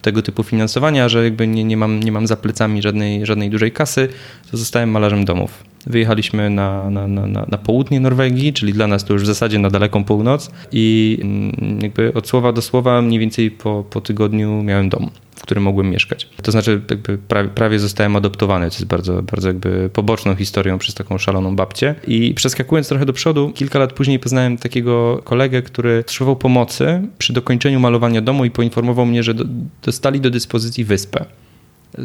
[0.02, 3.72] tego typu finansowania, że jakby nie, nie, mam, nie mam za plecami żadnej, żadnej dużej
[3.72, 4.08] kasy,
[4.50, 5.64] to zostałem malarzem domów.
[5.86, 9.70] Wyjechaliśmy na, na, na, na południe Norwegii, czyli dla nas to już w zasadzie na
[9.70, 14.88] daleką północ i mm, jakby od słowa do słowa mniej więcej po, po tygodniu miałem
[14.88, 15.10] dom.
[15.44, 16.28] Którym mogłem mieszkać.
[16.42, 16.80] To znaczy
[17.28, 21.94] prawie, prawie zostałem adoptowany, co jest bardzo, bardzo jakby poboczną historią przez taką szaloną babcię.
[22.06, 27.32] I przeskakując trochę do przodu, kilka lat później poznałem takiego kolegę, który potrzebował pomocy przy
[27.32, 29.44] dokończeniu malowania domu i poinformował mnie, że do,
[29.82, 31.24] dostali do dyspozycji wyspę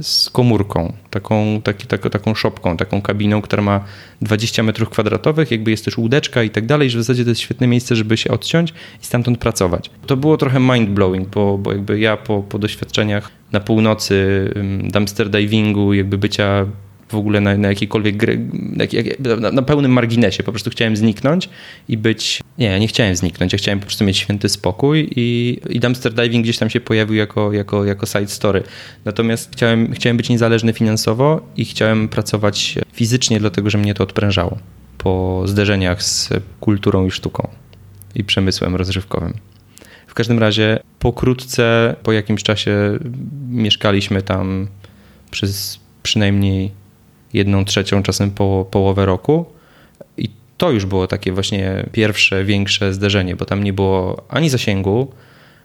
[0.02, 3.84] z komórką, taką, taki, tak, taką szopką, taką kabiną, która ma
[4.22, 7.42] 20 metrów kwadratowych, jakby jest też łódeczka i tak dalej, że w zasadzie to jest
[7.42, 9.92] świetne miejsce, żeby się odciąć i stamtąd pracować.
[10.06, 14.50] To było trochę mind-blowing, bo, bo jakby ja po, po doświadczeniach na północy
[14.84, 16.66] dumpster divingu, jakby bycia
[17.10, 18.40] w ogóle na, na jakiejkolwiek gry,
[19.20, 20.44] na, na, pełnym marginesie.
[20.44, 21.50] Po prostu chciałem zniknąć
[21.88, 22.42] i być.
[22.58, 26.14] Nie, ja nie chciałem zniknąć, ja chciałem po prostu mieć święty spokój i, i dumpster
[26.14, 28.64] diving gdzieś tam się pojawił jako, jako, jako side story.
[29.06, 34.58] Natomiast chciałem, chciałem być niezależny finansowo i chciałem pracować fizycznie, dlatego że mnie to odprężało
[34.98, 37.48] po zderzeniach z kulturą i sztuką
[38.16, 39.34] i przemysłem rozrywkowym.
[40.08, 43.00] W każdym razie pokrótce, po jakimś czasie
[43.50, 44.68] mieszkaliśmy tam
[45.32, 46.72] przez przynajmniej
[47.34, 49.46] jedną trzecią, czasem po, połowę roku.
[50.18, 55.08] I to już było takie właśnie pierwsze, większe zderzenie, bo tam nie było ani zasięgu,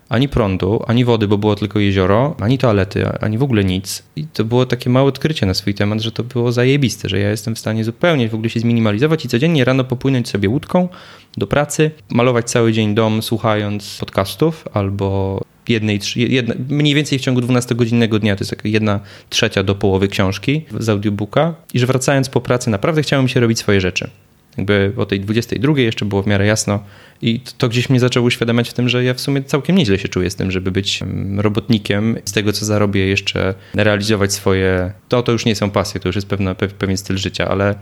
[0.08, 4.02] ani prądu, ani wody, bo było tylko jezioro, ani toalety, ani w ogóle nic.
[4.16, 7.30] I to było takie małe odkrycie na swój temat, że to było zajebiste, że ja
[7.30, 10.88] jestem w stanie zupełnie w ogóle się zminimalizować i codziennie rano popłynąć sobie łódką
[11.36, 17.40] do pracy, malować cały dzień dom słuchając podcastów albo jednej, jedna, mniej więcej w ciągu
[17.40, 19.00] 12-godzinnego dnia, to jest taka jedna
[19.30, 21.54] trzecia do połowy książki z audiobooka.
[21.74, 24.10] I że wracając po pracy naprawdę chciałem się robić swoje rzeczy.
[24.58, 26.84] Jakby o tej 22 jeszcze było w miarę jasno.
[27.22, 30.08] I to gdzieś mnie zaczęło uświadamiać w tym, że ja w sumie całkiem nieźle się
[30.08, 31.00] czuję z tym, żeby być
[31.36, 36.08] robotnikiem, z tego co zarobię jeszcze realizować swoje, to to już nie są pasje, to
[36.08, 37.74] już jest pewna, pewien styl życia, ale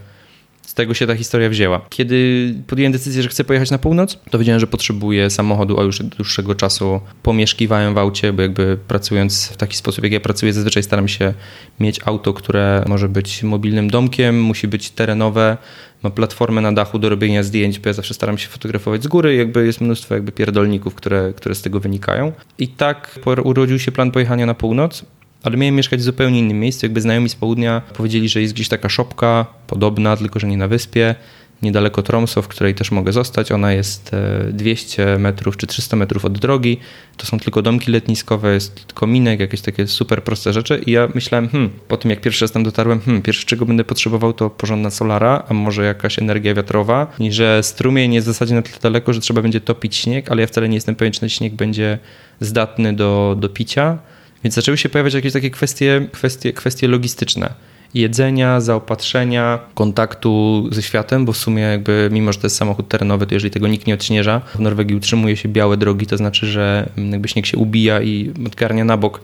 [0.67, 1.81] z tego się ta historia wzięła.
[1.89, 6.01] Kiedy podjąłem decyzję, że chcę pojechać na północ, to wiedziałem, że potrzebuję samochodu, a już
[6.01, 10.53] od dłuższego czasu pomieszkiwałem w aucie, bo jakby pracując w taki sposób, jak ja pracuję,
[10.53, 11.35] zazwyczaj staram się
[11.81, 15.57] mieć auto, które może być mobilnym domkiem, musi być terenowe,
[16.03, 19.35] ma platformę na dachu do robienia zdjęć, bo ja zawsze staram się fotografować z góry,
[19.35, 22.33] jakby jest mnóstwo jakby pierdolników, które, które z tego wynikają.
[22.59, 25.05] I tak urodził się plan pojechania na północ
[25.43, 26.87] ale miałem mieszkać w zupełnie innym miejscu.
[26.87, 30.69] Jakby znajomi z południa powiedzieli, że jest gdzieś taka szopka podobna, tylko że nie na
[30.69, 31.15] wyspie,
[31.63, 33.53] niedaleko Tromso, w której też mogę zostać.
[33.53, 34.11] Ona jest
[34.53, 36.79] 200 e, metrów czy 300 metrów od drogi.
[37.17, 40.83] To są tylko domki letniskowe, jest kominek, jakieś takie super proste rzeczy.
[40.87, 43.85] I ja myślałem, hmm, po tym jak pierwszy raz tam dotarłem, hmm, pierwsze czego będę
[43.85, 47.13] potrzebował to porządna solara, a może jakaś energia wiatrowa.
[47.19, 50.41] I że strumień jest w zasadzie na tyle daleko, że trzeba będzie topić śnieg, ale
[50.41, 51.99] ja wcale nie jestem pewien, czy ten śnieg będzie
[52.41, 53.99] zdatny do, do picia.
[54.45, 57.55] Więc zaczęły się pojawiać jakieś takie kwestie, kwestie, kwestie logistyczne.
[57.95, 63.27] Jedzenia, zaopatrzenia, kontaktu ze światem, bo w sumie jakby mimo, że to jest samochód terenowy,
[63.27, 66.89] to jeżeli tego nikt nie odśnieża, w Norwegii utrzymuje się białe drogi, to znaczy, że
[66.97, 69.21] jakby śnieg się ubija i odgarnia na bok,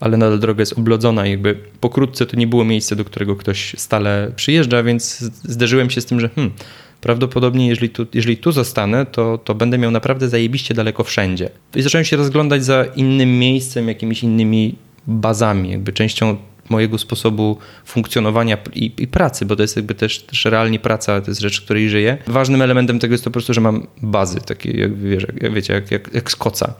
[0.00, 3.74] ale nadal droga jest oblodzona i jakby pokrótce to nie było miejsce, do którego ktoś
[3.78, 6.54] stale przyjeżdża, więc zderzyłem się z tym, że hmm,
[7.02, 11.50] prawdopodobnie jeżeli tu, jeżeli tu zostanę, to, to będę miał naprawdę zajebiście daleko wszędzie.
[11.74, 14.74] I zacząłem się rozglądać za innym miejscem, jakimiś innymi
[15.06, 16.36] bazami, jakby częścią
[16.68, 21.30] mojego sposobu funkcjonowania i, i, pracy, bo to jest jakby też, też realnie praca, to
[21.30, 22.18] jest rzecz, której żyję.
[22.26, 25.74] Ważnym elementem tego jest to po prostu, że mam bazy, takie jak, wiesz, jak, wiecie,
[25.74, 26.74] jak, jak, jak z koca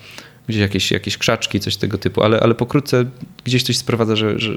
[0.48, 3.05] gdzieś jakieś, jakieś krzaczki, coś tego typu, ale, ale pokrótce
[3.44, 4.52] gdzieś coś sprowadza, że, że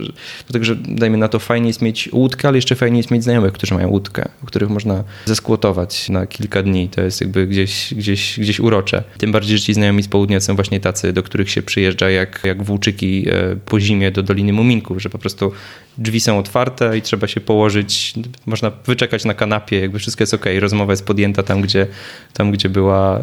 [0.62, 3.74] że dajmy na to fajnie jest mieć łódkę, ale jeszcze fajnie jest mieć znajomych, którzy
[3.74, 6.89] mają łódkę, o których można zeskłotować na kilka dni.
[6.89, 9.04] To jest jakby gdzieś, gdzieś, gdzieś urocze.
[9.17, 12.41] Tym bardziej, że ci znajomi z południa są właśnie tacy, do których się przyjeżdża jak,
[12.43, 15.52] jak włóczyki e, po zimie do Doliny Muminków, że po prostu
[15.98, 18.13] drzwi są otwarte i trzeba się położyć,
[18.45, 21.88] można wyczekać na kanapie, jakby wszystko jest ok, rozmowa jest podjęta tam, gdzie,
[22.34, 23.21] tam, gdzie była e,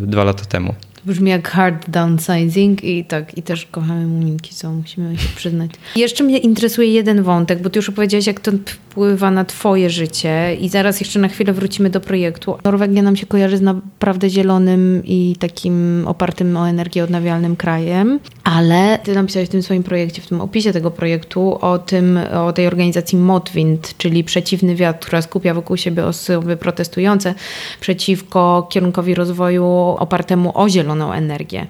[0.00, 0.74] dwa lata temu.
[1.04, 5.70] Brzmi jak hard downsizing i tak, i też kochamy muminki, co musimy się przyznać.
[5.96, 10.56] Jeszcze mnie interesuje jeden wątek, bo ty już opowiedziałeś, jak to wpływa na twoje życie
[10.60, 12.58] i zaraz jeszcze na chwilę wrócimy do projektu.
[12.64, 18.98] Norwegia nam się kojarzy z naprawdę zielonym i takim opartym o energię odnawialnym krajem, ale
[19.02, 22.66] ty napisałeś w tym swoim projekcie, w tym opisie tego projektu o tym, o tej
[22.66, 27.34] organizacji Motwind, czyli przeciwny wiatr, która skupia wokół siebie osoby protestujące
[27.80, 29.66] przeciwko kierunkowi rozwoju
[29.98, 31.66] opartemu o zieloną zieloną energię.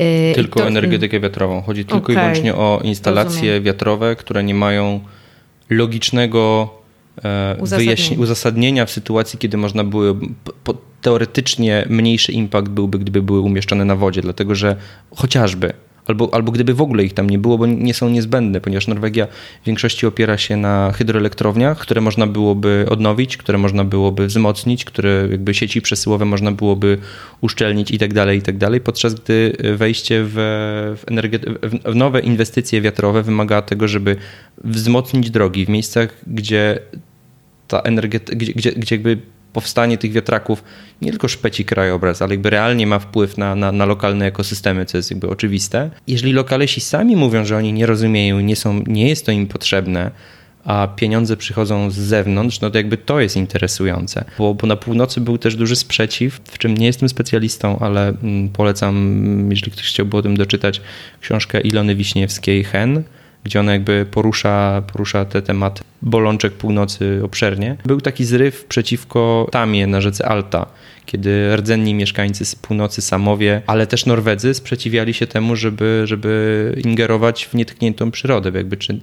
[0.00, 1.62] Y, tylko to, energetykę wiatrową.
[1.62, 3.62] Chodzi tylko okay, i wyłącznie o instalacje rozumiem.
[3.62, 5.00] wiatrowe, które nie mają
[5.70, 6.70] logicznego
[7.24, 8.22] e, uzasadnienia.
[8.22, 10.14] uzasadnienia w sytuacji, kiedy można było
[11.02, 14.76] teoretycznie mniejszy impact byłby, gdyby były umieszczone na wodzie, dlatego że
[15.16, 15.72] chociażby
[16.10, 19.26] albo, albo gdyby w ogóle ich tam nie było, bo nie są niezbędne, ponieważ Norwegia
[19.62, 25.28] w większości opiera się na hydroelektrowniach, które można byłoby odnowić, które można byłoby wzmocnić, które
[25.30, 26.98] jakby sieci przesyłowe można byłoby
[27.40, 30.34] uszczelnić i tak dalej, i tak dalej, podczas gdy wejście w,
[31.06, 34.16] w, w nowe inwestycje wiatrowe wymaga tego, żeby
[34.64, 36.78] wzmocnić drogi w miejscach, gdzie
[37.68, 39.18] ta energetyka, gdzie, gdzie, gdzie jakby
[39.52, 40.64] powstanie tych wiatraków
[41.02, 44.96] nie tylko szpeci krajobraz, ale jakby realnie ma wpływ na, na, na, lokalne ekosystemy, co
[44.96, 45.90] jest jakby oczywiste.
[46.06, 50.10] Jeżeli lokalesi sami mówią, że oni nie rozumieją, nie, są, nie jest to im potrzebne,
[50.64, 54.24] a pieniądze przychodzą z zewnątrz, no to jakby to jest interesujące.
[54.38, 58.48] Bo, bo na północy był też duży sprzeciw, w czym nie jestem specjalistą, ale mm,
[58.48, 60.80] polecam, jeżeli ktoś chciałby o tym doczytać,
[61.20, 63.02] książkę Ilony Wiśniewskiej Hen,
[63.44, 67.76] gdzie ona jakby porusza, porusza te tematy bolączek północy obszernie.
[67.84, 70.66] Był taki zryw przeciwko Tamie na rzece Alta,
[71.06, 77.46] kiedy rdzenni mieszkańcy z północy Samowie, ale też Norwedzy sprzeciwiali się temu, żeby, żeby ingerować
[77.46, 79.00] w nietkniętą przyrodę, jakby czy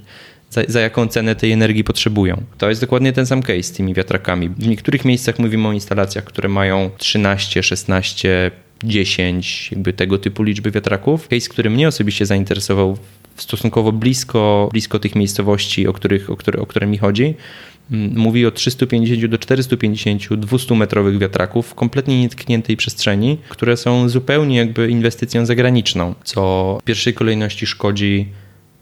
[0.49, 2.43] za, za, jaką cenę tej energii potrzebują.
[2.57, 4.49] To jest dokładnie ten sam case z tymi wiatrakami.
[4.49, 8.51] W niektórych miejscach mówimy o instalacjach, które mają 13, 16,
[8.83, 11.27] 10, jakby tego typu liczby wiatraków.
[11.27, 12.97] Case, który mnie osobiście zainteresował
[13.37, 17.35] stosunkowo blisko, blisko tych miejscowości, o, których, o, które, o które mi chodzi,
[17.91, 24.09] mm, mówi o 350 do 450 200 metrowych wiatraków w kompletnie nietkniętej przestrzeni, które są
[24.09, 28.27] zupełnie jakby inwestycją zagraniczną, co w pierwszej kolejności szkodzi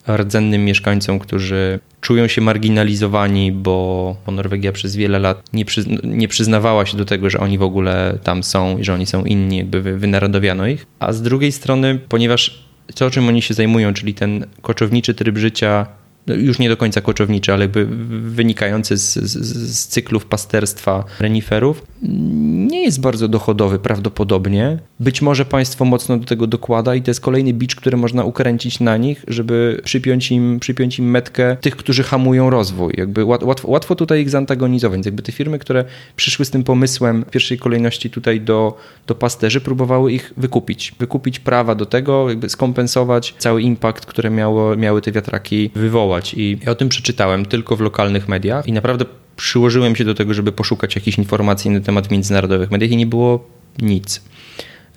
[0.07, 5.65] rdzennym mieszkańcom, którzy czują się marginalizowani, bo, Norwegia przez wiele lat nie,
[6.03, 9.25] nie, przyznawała się do tego, że oni w ogóle tam są i że oni są
[9.25, 10.85] inni, jakby wynarodowiano ich.
[10.99, 12.64] A z drugiej strony, ponieważ
[12.95, 15.87] to, czym oni się zajmują, czyli ten koczowniczy tryb życia
[16.27, 17.85] już nie do końca koczowniczy, ale jakby
[18.21, 19.31] wynikający z, z,
[19.75, 21.83] z, cyklów pasterstwa reniferów,
[22.67, 24.79] nie jest bardzo dochodowy prawdopodobnie.
[24.99, 28.79] Być może państwo mocno do tego dokłada i to jest kolejny bicz, który można ukręcić
[28.79, 32.93] na nich, żeby przypiąć im, przypiąć im metkę tych, którzy hamują rozwój.
[32.97, 34.95] Jakby łatwo, łatwo tutaj ich zantagonizować.
[34.95, 35.85] Więc jakby te firmy, które
[36.15, 40.95] przyszły z tym pomysłem w pierwszej kolejności tutaj do, do pasterzy, próbowały ich wykupić.
[40.99, 46.14] Wykupić prawa do tego, jakby skompensować cały impact, który miało, miały te wiatraki wywołać.
[46.33, 50.33] I ja o tym przeczytałem tylko w lokalnych mediach i naprawdę przyłożyłem się do tego,
[50.33, 53.49] żeby poszukać jakichś informacji na temat międzynarodowych mediach i nie było
[53.81, 54.21] nic.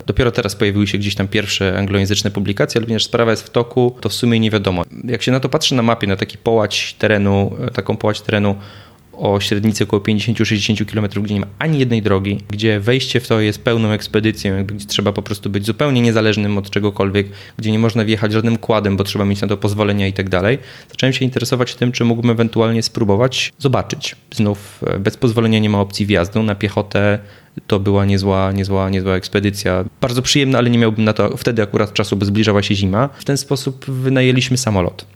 [0.06, 3.96] Dopiero teraz pojawiły się gdzieś tam pierwsze anglojęzyczne publikacje, ale ponieważ sprawa jest w toku,
[4.00, 4.82] to w sumie nie wiadomo.
[5.04, 8.56] Jak się na to patrzy na mapie, na taki połać terenu, taką połać terenu
[9.18, 13.40] o średnicy około 50-60 km, gdzie nie ma ani jednej drogi, gdzie wejście w to
[13.40, 17.26] jest pełną ekspedycją, gdzie trzeba po prostu być zupełnie niezależnym od czegokolwiek,
[17.58, 20.58] gdzie nie można wjechać żadnym kładem, bo trzeba mieć na to pozwolenia i tak dalej.
[20.90, 24.16] Zacząłem się interesować tym, czy mógłbym ewentualnie spróbować zobaczyć.
[24.30, 27.18] Znów e, bez pozwolenia nie ma opcji wjazdu na piechotę.
[27.66, 29.84] To była niezła, niezła, niezła ekspedycja.
[30.00, 33.08] Bardzo przyjemna, ale nie miałbym na to wtedy akurat czasu, bo zbliżała się zima.
[33.18, 35.06] W ten sposób wynajęliśmy samolot.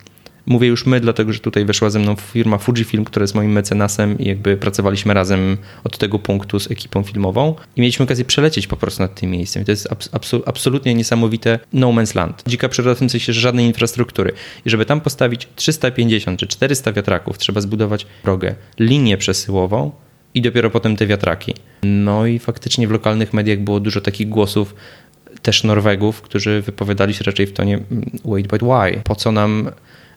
[0.46, 4.18] Mówię już my, dlatego że tutaj weszła ze mną firma Fujifilm, która jest moim mecenasem
[4.18, 8.76] i jakby pracowaliśmy razem od tego punktu z ekipą filmową i mieliśmy okazję przelecieć po
[8.76, 9.62] prostu nad tym miejscem.
[9.62, 9.88] I to jest
[10.46, 12.42] absolutnie niesamowite no man's land.
[12.46, 14.32] Dzika przyroda w tym sensie, że żadnej infrastruktury.
[14.66, 19.92] I żeby tam postawić 350 czy 400 wiatraków, trzeba zbudować drogę, linię przesyłową
[20.34, 21.54] i dopiero potem te wiatraki.
[21.82, 24.74] No i faktycznie w lokalnych mediach było dużo takich głosów,
[25.42, 29.00] też Norwegów, którzy wypowiadali się raczej w tonie mm, wait, but why?
[29.04, 29.70] Po co nam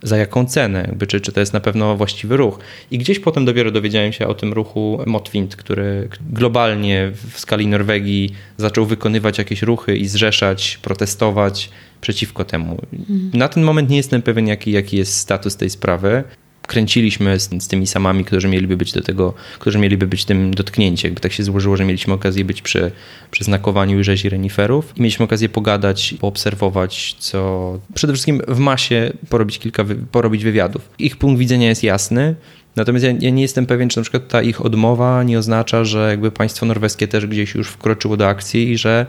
[0.08, 2.60] za jaką cenę, jakby, czy, czy to jest na pewno właściwy ruch.
[2.92, 8.34] I gdzieś potem dopiero dowiedziałem się o tym ruchu Motwind, który globalnie w skali Norwegii
[8.58, 11.70] zaczął wykonywać jakieś ruchy i zrzeszać, protestować
[12.02, 12.78] przeciwko temu.
[12.94, 13.32] Mhm.
[13.34, 16.24] Na ten moment nie jestem pewien, jaki, jaki jest status tej sprawy
[16.68, 21.08] kręciliśmy z, z, tymi samami, którzy mieliby być do tego, którzy mieliby być tym dotknięci.
[21.08, 22.92] Jakby tak się złożyło, że mieliśmy okazję być przy,
[23.32, 29.60] przy znakowaniu rzezi reniferów i mieliśmy okazję pogadać, poobserwować, co przede wszystkim w masie porobić
[29.60, 30.90] kilka, porobić wywiadów.
[31.00, 32.36] Ich punkt widzenia jest jasny,
[32.76, 36.10] Natomiast ja, ja, nie jestem pewien, czy na przykład ta ich odmowa nie oznacza, że
[36.10, 39.06] jakby państwo norweskie też gdzieś już wkroczyło do akcji i że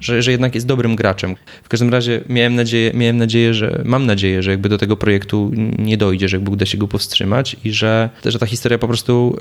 [0.00, 1.36] że, że jednak jest dobrym graczem.
[1.62, 5.50] W każdym razie miałem nadzieję, miałem nadzieję, że mam nadzieję, że jakby do tego projektu
[5.78, 9.38] nie dojdzie, że jakby uda się go powstrzymać i że, że ta historia po prostu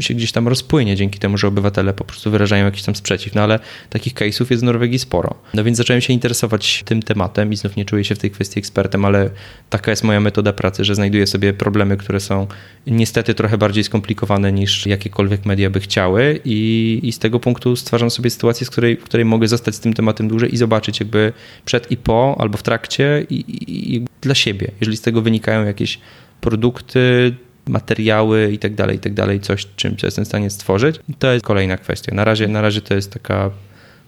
[0.00, 3.34] się gdzieś tam rozpłynie dzięki temu, że obywatele po prostu wyrażają jakiś tam sprzeciw.
[3.34, 3.58] No ale
[3.90, 5.34] takich case'ów jest w Norwegii sporo.
[5.54, 8.58] No więc zacząłem się interesować tym tematem i znów nie czuję się w tej kwestii
[8.58, 9.30] ekspertem, ale
[9.70, 12.46] taka jest moja metoda pracy, że znajduję sobie problemy, które są
[12.86, 18.10] niestety trochę bardziej skomplikowane niż jakiekolwiek media by chciały i, i z tego punktu stwarzam
[18.10, 21.32] sobie sytuację, z której, w której mogę zostać z tym tematem dłużej i zobaczyć jakby
[21.64, 24.70] przed i po, albo w trakcie i, i, i dla siebie.
[24.80, 25.98] Jeżeli z tego wynikają jakieś
[26.40, 27.34] produkty,
[27.68, 31.44] materiały i tak dalej, i tak dalej, coś, czym jestem w stanie stworzyć, to jest
[31.44, 32.14] kolejna kwestia.
[32.14, 33.50] Na razie, na razie to jest taka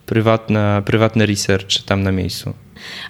[0.05, 2.53] prywatna, prywatny research tam na miejscu.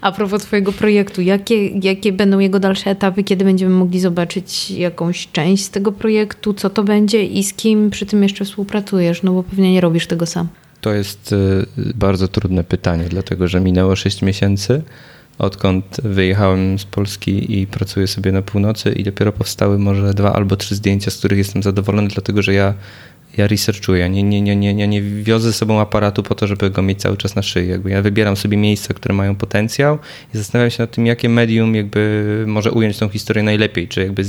[0.01, 5.27] A propos Twojego projektu, jakie, jakie będą jego dalsze etapy, kiedy będziemy mogli zobaczyć jakąś
[5.31, 9.23] część z tego projektu, co to będzie i z kim przy tym jeszcze współpracujesz?
[9.23, 10.47] No bo pewnie nie robisz tego sam.
[10.87, 14.81] To jest y, bardzo trudne pytanie, dlatego że minęło 6 miesięcy,
[15.39, 20.55] odkąd wyjechałem z Polski i pracuję sobie na północy i dopiero powstały może dwa albo
[20.55, 22.73] trzy zdjęcia, z których jestem zadowolony, dlatego że ja
[23.37, 26.69] ja researchuję, nie, nie, nie, nie, nie, nie wiozę ze sobą aparatu po to, żeby
[26.69, 27.69] go mieć cały czas na szyi.
[27.69, 29.99] Jakby ja wybieram sobie miejsca, które mają potencjał
[30.33, 34.23] i zastanawiam się nad tym, jakie medium jakby może ująć tą historię najlepiej, czy jakby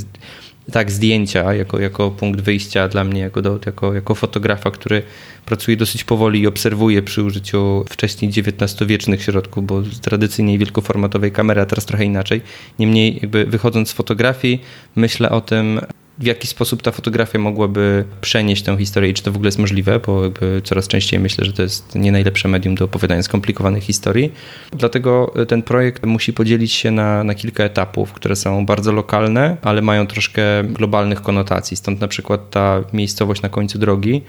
[0.72, 5.02] tak, zdjęcia jako, jako punkt wyjścia dla mnie, jako, do, jako, jako fotografa, który
[5.46, 11.66] pracuje dosyć powoli i obserwuje przy użyciu wcześniej XIX-wiecznych środków, bo tradycyjnej wielkoformatowej kamery, a
[11.66, 12.40] teraz trochę inaczej.
[12.78, 14.62] Niemniej jakby wychodząc z fotografii,
[14.96, 15.80] myślę o tym,
[16.18, 19.58] w jaki sposób ta fotografia mogłaby przenieść tę historię i czy to w ogóle jest
[19.58, 20.22] możliwe, bo
[20.64, 24.32] coraz częściej myślę, że to jest nie najlepsze medium do opowiadania skomplikowanych historii.
[24.72, 29.82] Dlatego ten projekt musi podzielić się na, na kilka etapów, które są bardzo lokalne, ale
[29.82, 31.76] mają troszkę globalnych konotacji.
[31.76, 34.22] Stąd na przykład ta miejscowość na końcu drogi,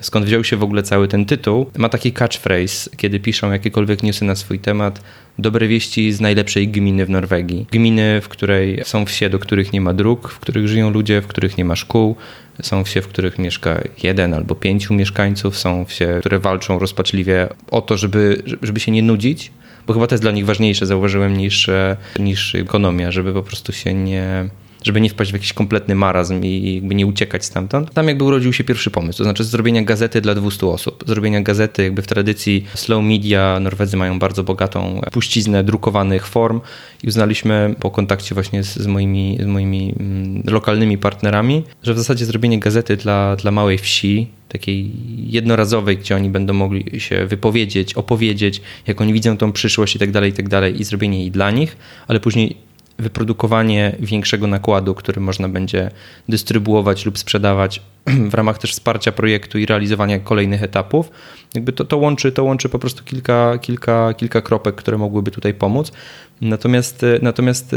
[0.00, 4.24] skąd wziął się w ogóle cały ten tytuł, ma taki catchphrase, kiedy piszą jakiekolwiek newsy
[4.24, 5.02] na swój temat,
[5.38, 7.66] dobre wieści z najlepszej gminy w Norwegii.
[7.72, 11.26] Gminy, w której są wsie, do których nie ma dróg, w których żyją ludzie, w
[11.26, 12.16] których nie ma szkół,
[12.62, 17.82] są wsie, w których mieszka jeden albo pięciu mieszkańców, są wsie, które walczą rozpaczliwie o
[17.82, 19.52] to, żeby, żeby się nie nudzić,
[19.86, 21.70] bo chyba to jest dla nich ważniejsze, zauważyłem, niż,
[22.18, 24.48] niż ekonomia, żeby po prostu się nie
[24.84, 27.94] żeby nie wpaść w jakiś kompletny marazm i jakby nie uciekać stamtąd.
[27.94, 31.04] Tam jakby urodził się pierwszy pomysł, to znaczy zrobienia gazety dla 200 osób.
[31.06, 36.60] Zrobienia gazety jakby w tradycji slow media, Norwedzy mają bardzo bogatą puściznę drukowanych form
[37.02, 41.98] i uznaliśmy po kontakcie właśnie z, z moimi, z moimi mm, lokalnymi partnerami, że w
[41.98, 44.90] zasadzie zrobienie gazety dla, dla małej wsi, takiej
[45.32, 50.10] jednorazowej, gdzie oni będą mogli się wypowiedzieć, opowiedzieć, jak oni widzą tą przyszłość i tak
[50.10, 51.76] dalej, i tak dalej, i zrobienie jej dla nich,
[52.08, 52.56] ale później
[53.04, 55.90] wyprodukowanie większego nakładu, który można będzie
[56.28, 57.82] dystrybuować lub sprzedawać
[58.30, 61.10] w ramach też wsparcia projektu i realizowania kolejnych etapów.
[61.54, 65.54] Jakby to, to, łączy, to łączy po prostu kilka, kilka, kilka kropek, które mogłyby tutaj
[65.54, 65.92] pomóc.
[66.40, 67.76] Natomiast, natomiast e,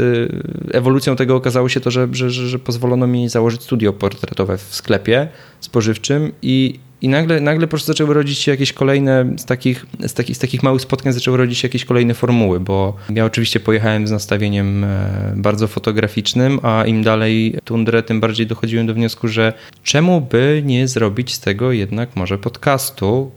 [0.72, 5.28] ewolucją tego okazało się to, że, że, że pozwolono mi założyć studio portretowe w sklepie
[5.60, 10.14] spożywczym i i nagle, nagle po prostu zaczęły rodzić się jakieś kolejne, z takich, z,
[10.14, 14.06] takich, z takich małych spotkań zaczęły rodzić się jakieś kolejne formuły, bo ja oczywiście pojechałem
[14.06, 19.52] z nastawieniem e, bardzo fotograficznym, a im dalej tundrę, tym bardziej dochodziłem do wniosku, że
[19.82, 23.30] czemu by nie zrobić z tego jednak może podcastu,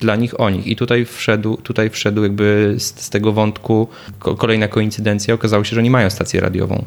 [0.00, 0.66] dla nich o nich.
[0.66, 3.88] I tutaj wszedł, tutaj wszedł jakby z, z tego wątku
[4.18, 5.34] kolejna koincydencja.
[5.34, 6.84] Okazało się, że nie mają stację radiową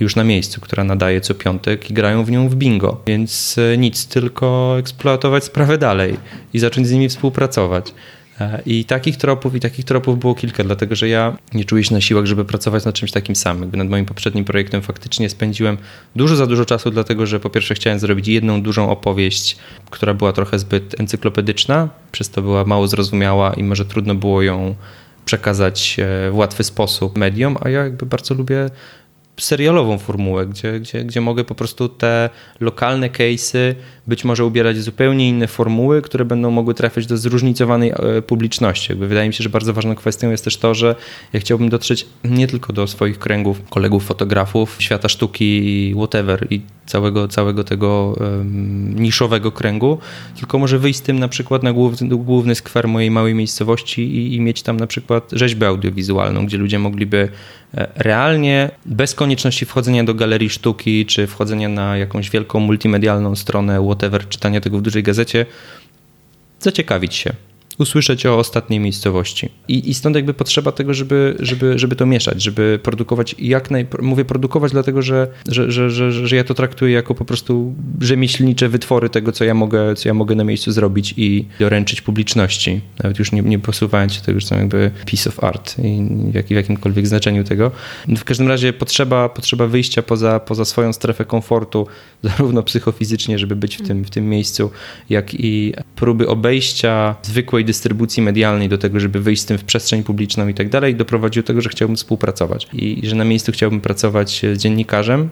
[0.00, 3.00] już na miejscu, która nadaje co piątek i grają w nią w bingo.
[3.06, 6.16] Więc e, nic, tylko eksploatować sprawę dalej
[6.54, 7.94] i zacząć z nimi współpracować.
[8.40, 11.94] E, I takich tropów, i takich tropów było kilka, dlatego że ja nie czuję się
[11.94, 13.62] na siłach, żeby pracować nad czymś takim samym.
[13.62, 15.78] Jakby nad moim poprzednim projektem faktycznie spędziłem
[16.16, 19.56] dużo za dużo czasu, dlatego że po pierwsze chciałem zrobić jedną dużą opowieść,
[19.90, 24.74] która była trochę zbyt encyklopedyczna, przez to była mało zrozumiała i może trudno było ją
[25.24, 28.70] przekazać e, w łatwy sposób mediom, a ja jakby bardzo lubię
[29.38, 32.30] serialową formułę, gdzie, gdzie, gdzie mogę po prostu te
[32.60, 33.74] lokalne case'y
[34.08, 38.92] być może ubierać zupełnie inne formuły, które będą mogły trafiać do zróżnicowanej e, publiczności.
[38.92, 40.94] Jakby wydaje mi się, że bardzo ważną kwestią jest też to, że
[41.32, 47.28] ja chciałbym dotrzeć nie tylko do swoich kręgów, kolegów, fotografów, świata sztuki, whatever i całego,
[47.28, 49.98] całego tego um, niszowego kręgu,
[50.38, 54.34] tylko może wyjść z tym na przykład na główny, główny skwer mojej małej miejscowości i,
[54.34, 57.28] i mieć tam na przykład rzeźbę audiowizualną, gdzie ludzie mogliby
[57.74, 63.84] e, realnie, bez konieczności wchodzenia do galerii sztuki, czy wchodzenia na jakąś wielką multimedialną stronę,
[63.84, 63.97] whatever,
[64.28, 65.46] czytania tego w dużej gazecie,
[66.60, 67.32] zaciekawić się
[67.78, 69.48] usłyszeć o ostatniej miejscowości.
[69.68, 73.86] I, i stąd jakby potrzeba tego, żeby, żeby, żeby to mieszać, żeby produkować jak naj...
[74.02, 78.68] Mówię produkować dlatego, że, że, że, że, że ja to traktuję jako po prostu rzemieślnicze
[78.68, 82.80] wytwory tego, co ja mogę, co ja mogę na miejscu zrobić i doręczyć publiczności.
[83.02, 86.02] Nawet już nie, nie posuwając się, to już są jakby piece of art i
[86.32, 87.70] w jakimkolwiek znaczeniu tego.
[88.08, 91.86] W każdym razie potrzeba, potrzeba wyjścia poza, poza swoją strefę komfortu,
[92.22, 94.70] zarówno psychofizycznie, żeby być w tym, w tym miejscu,
[95.10, 100.02] jak i próby obejścia zwykłej dystrybucji medialnej do tego, żeby wyjść z tym w przestrzeń
[100.02, 102.68] publiczną i tak dalej, doprowadził do tego, że chciałbym współpracować.
[102.72, 105.28] I że na miejscu chciałbym pracować z dziennikarzem,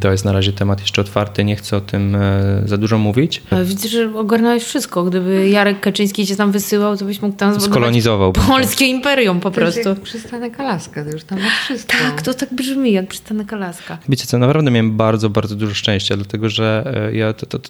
[0.00, 3.42] to jest na razie temat jeszcze otwarty, nie chcę o tym e, za dużo mówić.
[3.50, 5.04] Ale widzę, że ogarnąłeś wszystko.
[5.04, 9.82] Gdyby Jarek Kaczyński cię tam wysyłał, to byś mógł tam skolonizował polskie imperium po prostu.
[9.82, 11.92] To jest przystanek Alaska, to już tam masz wszystko.
[11.98, 13.98] Tak, to tak brzmi jak przystanek Alaska.
[14.08, 17.68] Wiecie co, naprawdę miałem bardzo, bardzo dużo szczęścia, dlatego że e, ja to, to, to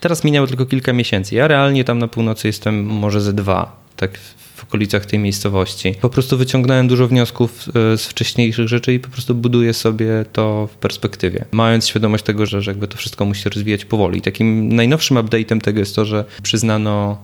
[0.00, 1.34] teraz minęło tylko kilka miesięcy.
[1.34, 4.18] Ja realnie tam na północy jestem może ze dwa tak
[4.56, 5.94] w okolicach tej miejscowości.
[6.00, 10.68] Po prostu wyciągnąłem dużo wniosków e, z wcześniejszych rzeczy i po prostu buduję sobie to
[10.72, 11.44] w perspektywie.
[11.52, 14.22] Mając świadomość tego, że, że jakby to wszystko musi się rozwijać powoli.
[14.22, 17.18] Takim najnowszym update'em tego jest to, że przyznano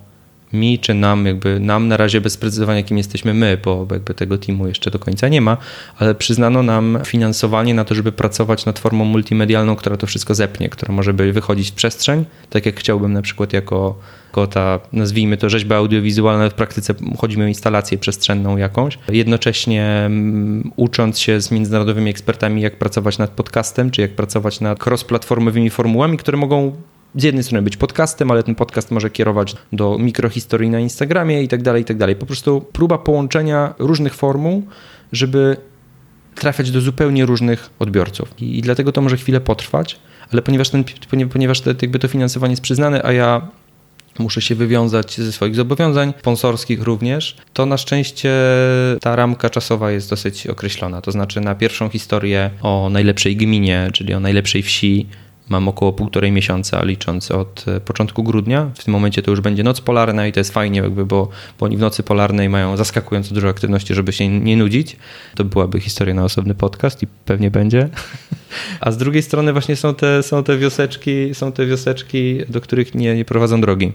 [0.53, 4.39] mi czy nam, jakby nam na razie bez precyzowania, kim jesteśmy my, bo jakby tego
[4.39, 5.57] teamu jeszcze do końca nie ma,
[5.99, 10.69] ale przyznano nam finansowanie na to, żeby pracować nad formą multimedialną, która to wszystko zepnie,
[10.69, 13.99] która może by wychodzić w przestrzeń, tak jak chciałbym na przykład jako,
[14.33, 20.73] jako ta, nazwijmy to rzeźba audiowizualna, w praktyce chodzi o instalację przestrzenną jakąś, jednocześnie mm,
[20.77, 26.17] ucząc się z międzynarodowymi ekspertami, jak pracować nad podcastem, czy jak pracować nad cross-platformowymi formułami,
[26.17, 26.73] które mogą
[27.17, 31.49] z jednej strony być podcastem, ale ten podcast może kierować do mikrohistorii na Instagramie i
[31.49, 32.17] tak dalej, i tak dalej.
[32.17, 34.63] Po prostu próba połączenia różnych formuł,
[35.13, 35.57] żeby
[36.35, 38.35] trafiać do zupełnie różnych odbiorców.
[38.39, 39.99] I, dlatego to może chwilę potrwać,
[40.33, 40.85] ale ponieważ, ten,
[41.33, 43.49] ponieważ te, jakby to finansowanie jest przyznane, a ja
[44.19, 48.33] muszę się wywiązać ze swoich zobowiązań, sponsorskich również, to na szczęście
[49.01, 51.01] ta ramka czasowa jest dosyć określona.
[51.01, 55.07] To znaczy na pierwszą historię o najlepszej gminie, czyli o najlepszej wsi,
[55.53, 58.71] Mam około półtorej miesiąca licząc od e, początku grudnia.
[58.75, 61.29] W tym momencie to już będzie noc polarna i to jest fajnie, jakby, bo,
[61.61, 64.97] bo oni w nocy polarnej mają zaskakująco dużo aktywności, żeby się nie nudzić.
[65.35, 67.89] To byłaby historia na osobny podcast i pewnie będzie.
[68.81, 72.95] A z drugiej strony właśnie są te, są te wioseczki, są te wioseczki, do których
[72.95, 73.93] nie, nie prowadzą drogi.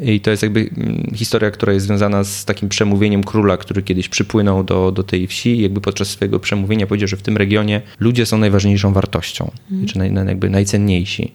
[0.00, 4.08] I to jest jakby mm, historia, która jest związana z takim przemówieniem króla, który kiedyś
[4.08, 7.82] przypłynął do, do tej wsi i jakby podczas swojego przemówienia powiedział, że w tym regionie
[8.00, 9.86] ludzie są najważniejszą wartością, mm.
[9.86, 11.32] czy naj, jakby najcenniejsi.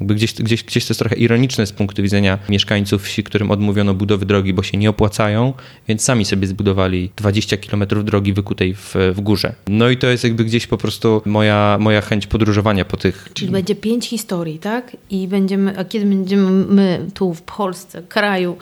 [0.00, 3.94] Jakby gdzieś, gdzieś, gdzieś to jest trochę ironiczne z punktu widzenia mieszkańców wsi, którym odmówiono
[3.94, 5.52] budowy drogi, bo się nie opłacają,
[5.88, 9.54] więc sami sobie zbudowali 20 km drogi wykutej w, w górze.
[9.68, 13.28] No i to jest jakby gdzieś po prostu moja, moja chęć podróżowania po tych...
[13.34, 14.96] Czyli będzie pięć historii, tak?
[15.10, 18.56] I będziemy, a kiedy będziemy my tu w Polsce, kraju,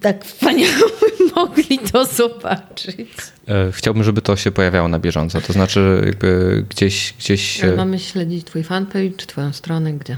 [0.00, 0.72] tak wspaniale
[1.36, 3.08] mogli to zobaczyć.
[3.48, 5.40] E, chciałbym, żeby to się pojawiało na bieżąco.
[5.40, 7.14] To znaczy, jakby gdzieś.
[7.18, 7.64] gdzieś...
[7.64, 10.16] Ale mamy śledzić Twój fanpage, Twoją stronę, gdzie?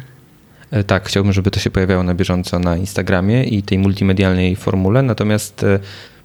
[0.70, 5.02] E, tak, chciałbym, żeby to się pojawiało na bieżąco na Instagramie i tej multimedialnej formule,
[5.02, 5.78] natomiast e,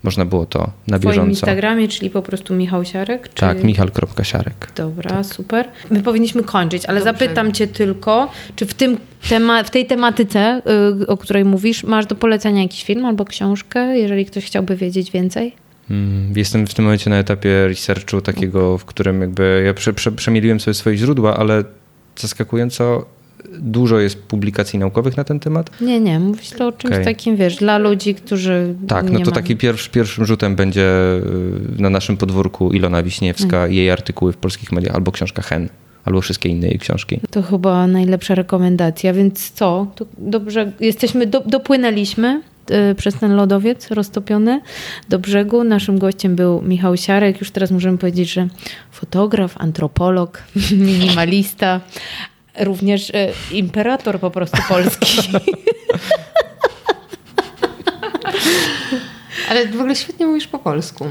[0.03, 1.25] można było to na bieżąco.
[1.25, 3.29] W Instagramie, czyli po prostu Michał Siarek?
[3.29, 3.35] Czy...
[3.35, 4.71] Tak, Michal.siarek.
[4.75, 5.25] Dobra, tak.
[5.25, 5.67] super.
[5.91, 7.13] My powinniśmy kończyć, ale Dobrze.
[7.13, 8.97] zapytam cię tylko, czy w, tym
[9.29, 10.61] tema w tej tematyce,
[10.99, 15.11] yy, o której mówisz, masz do polecenia jakiś film albo książkę, jeżeli ktoś chciałby wiedzieć
[15.11, 15.55] więcej?
[15.89, 20.11] Mm, jestem w tym momencie na etapie researchu takiego, w którym jakby ja prze, prze,
[20.11, 21.63] przemieliłem sobie swoje źródła, ale
[22.15, 23.05] zaskakująco
[23.59, 25.81] dużo jest publikacji naukowych na ten temat?
[25.81, 27.05] Nie, nie, mówisz to o czymś okay.
[27.05, 28.75] takim, wiesz, dla ludzi, którzy.
[28.87, 30.91] Tak, no to taki pierwszy, pierwszym rzutem będzie
[31.77, 33.73] y, na naszym podwórku Ilona Wiśniewska hmm.
[33.73, 35.69] jej artykuły w polskich mediach albo książka Hen
[36.05, 37.19] albo wszystkie inne jej książki.
[37.31, 39.87] To chyba najlepsza rekomendacja, więc co?
[39.95, 42.41] To dobrze, jesteśmy, do, dopłynęliśmy
[42.91, 44.61] y, przez ten lodowiec roztopiony
[45.09, 45.63] do brzegu.
[45.63, 47.39] Naszym gościem był Michał Siarek.
[47.39, 48.47] Już teraz możemy powiedzieć, że
[48.91, 51.81] fotograf, antropolog, minimalista,
[52.59, 55.21] również e, imperator po prostu polski.
[59.49, 61.05] Ale w ogóle świetnie mówisz po polsku.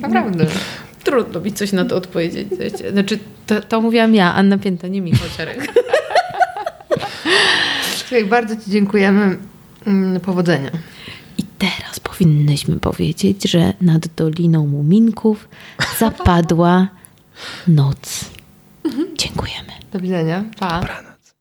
[0.00, 0.46] Naprawdę.
[1.04, 2.48] Trudno mi coś na to odpowiedzieć.
[2.92, 5.72] Znaczy, to, to mówiłam ja, Anna Pięta, nie Michał Ciarek.
[7.96, 9.38] Słuchaj, bardzo Ci dziękujemy.
[9.86, 10.70] Mm, powodzenia.
[11.38, 15.48] I teraz powinnyśmy powiedzieć, że nad Doliną Muminków
[15.98, 16.88] zapadła
[17.68, 18.24] noc.
[19.14, 19.72] Dziękujemy.
[19.92, 20.44] Do widzenia.
[20.58, 20.80] Pa.
[20.80, 21.34] Dobranoc.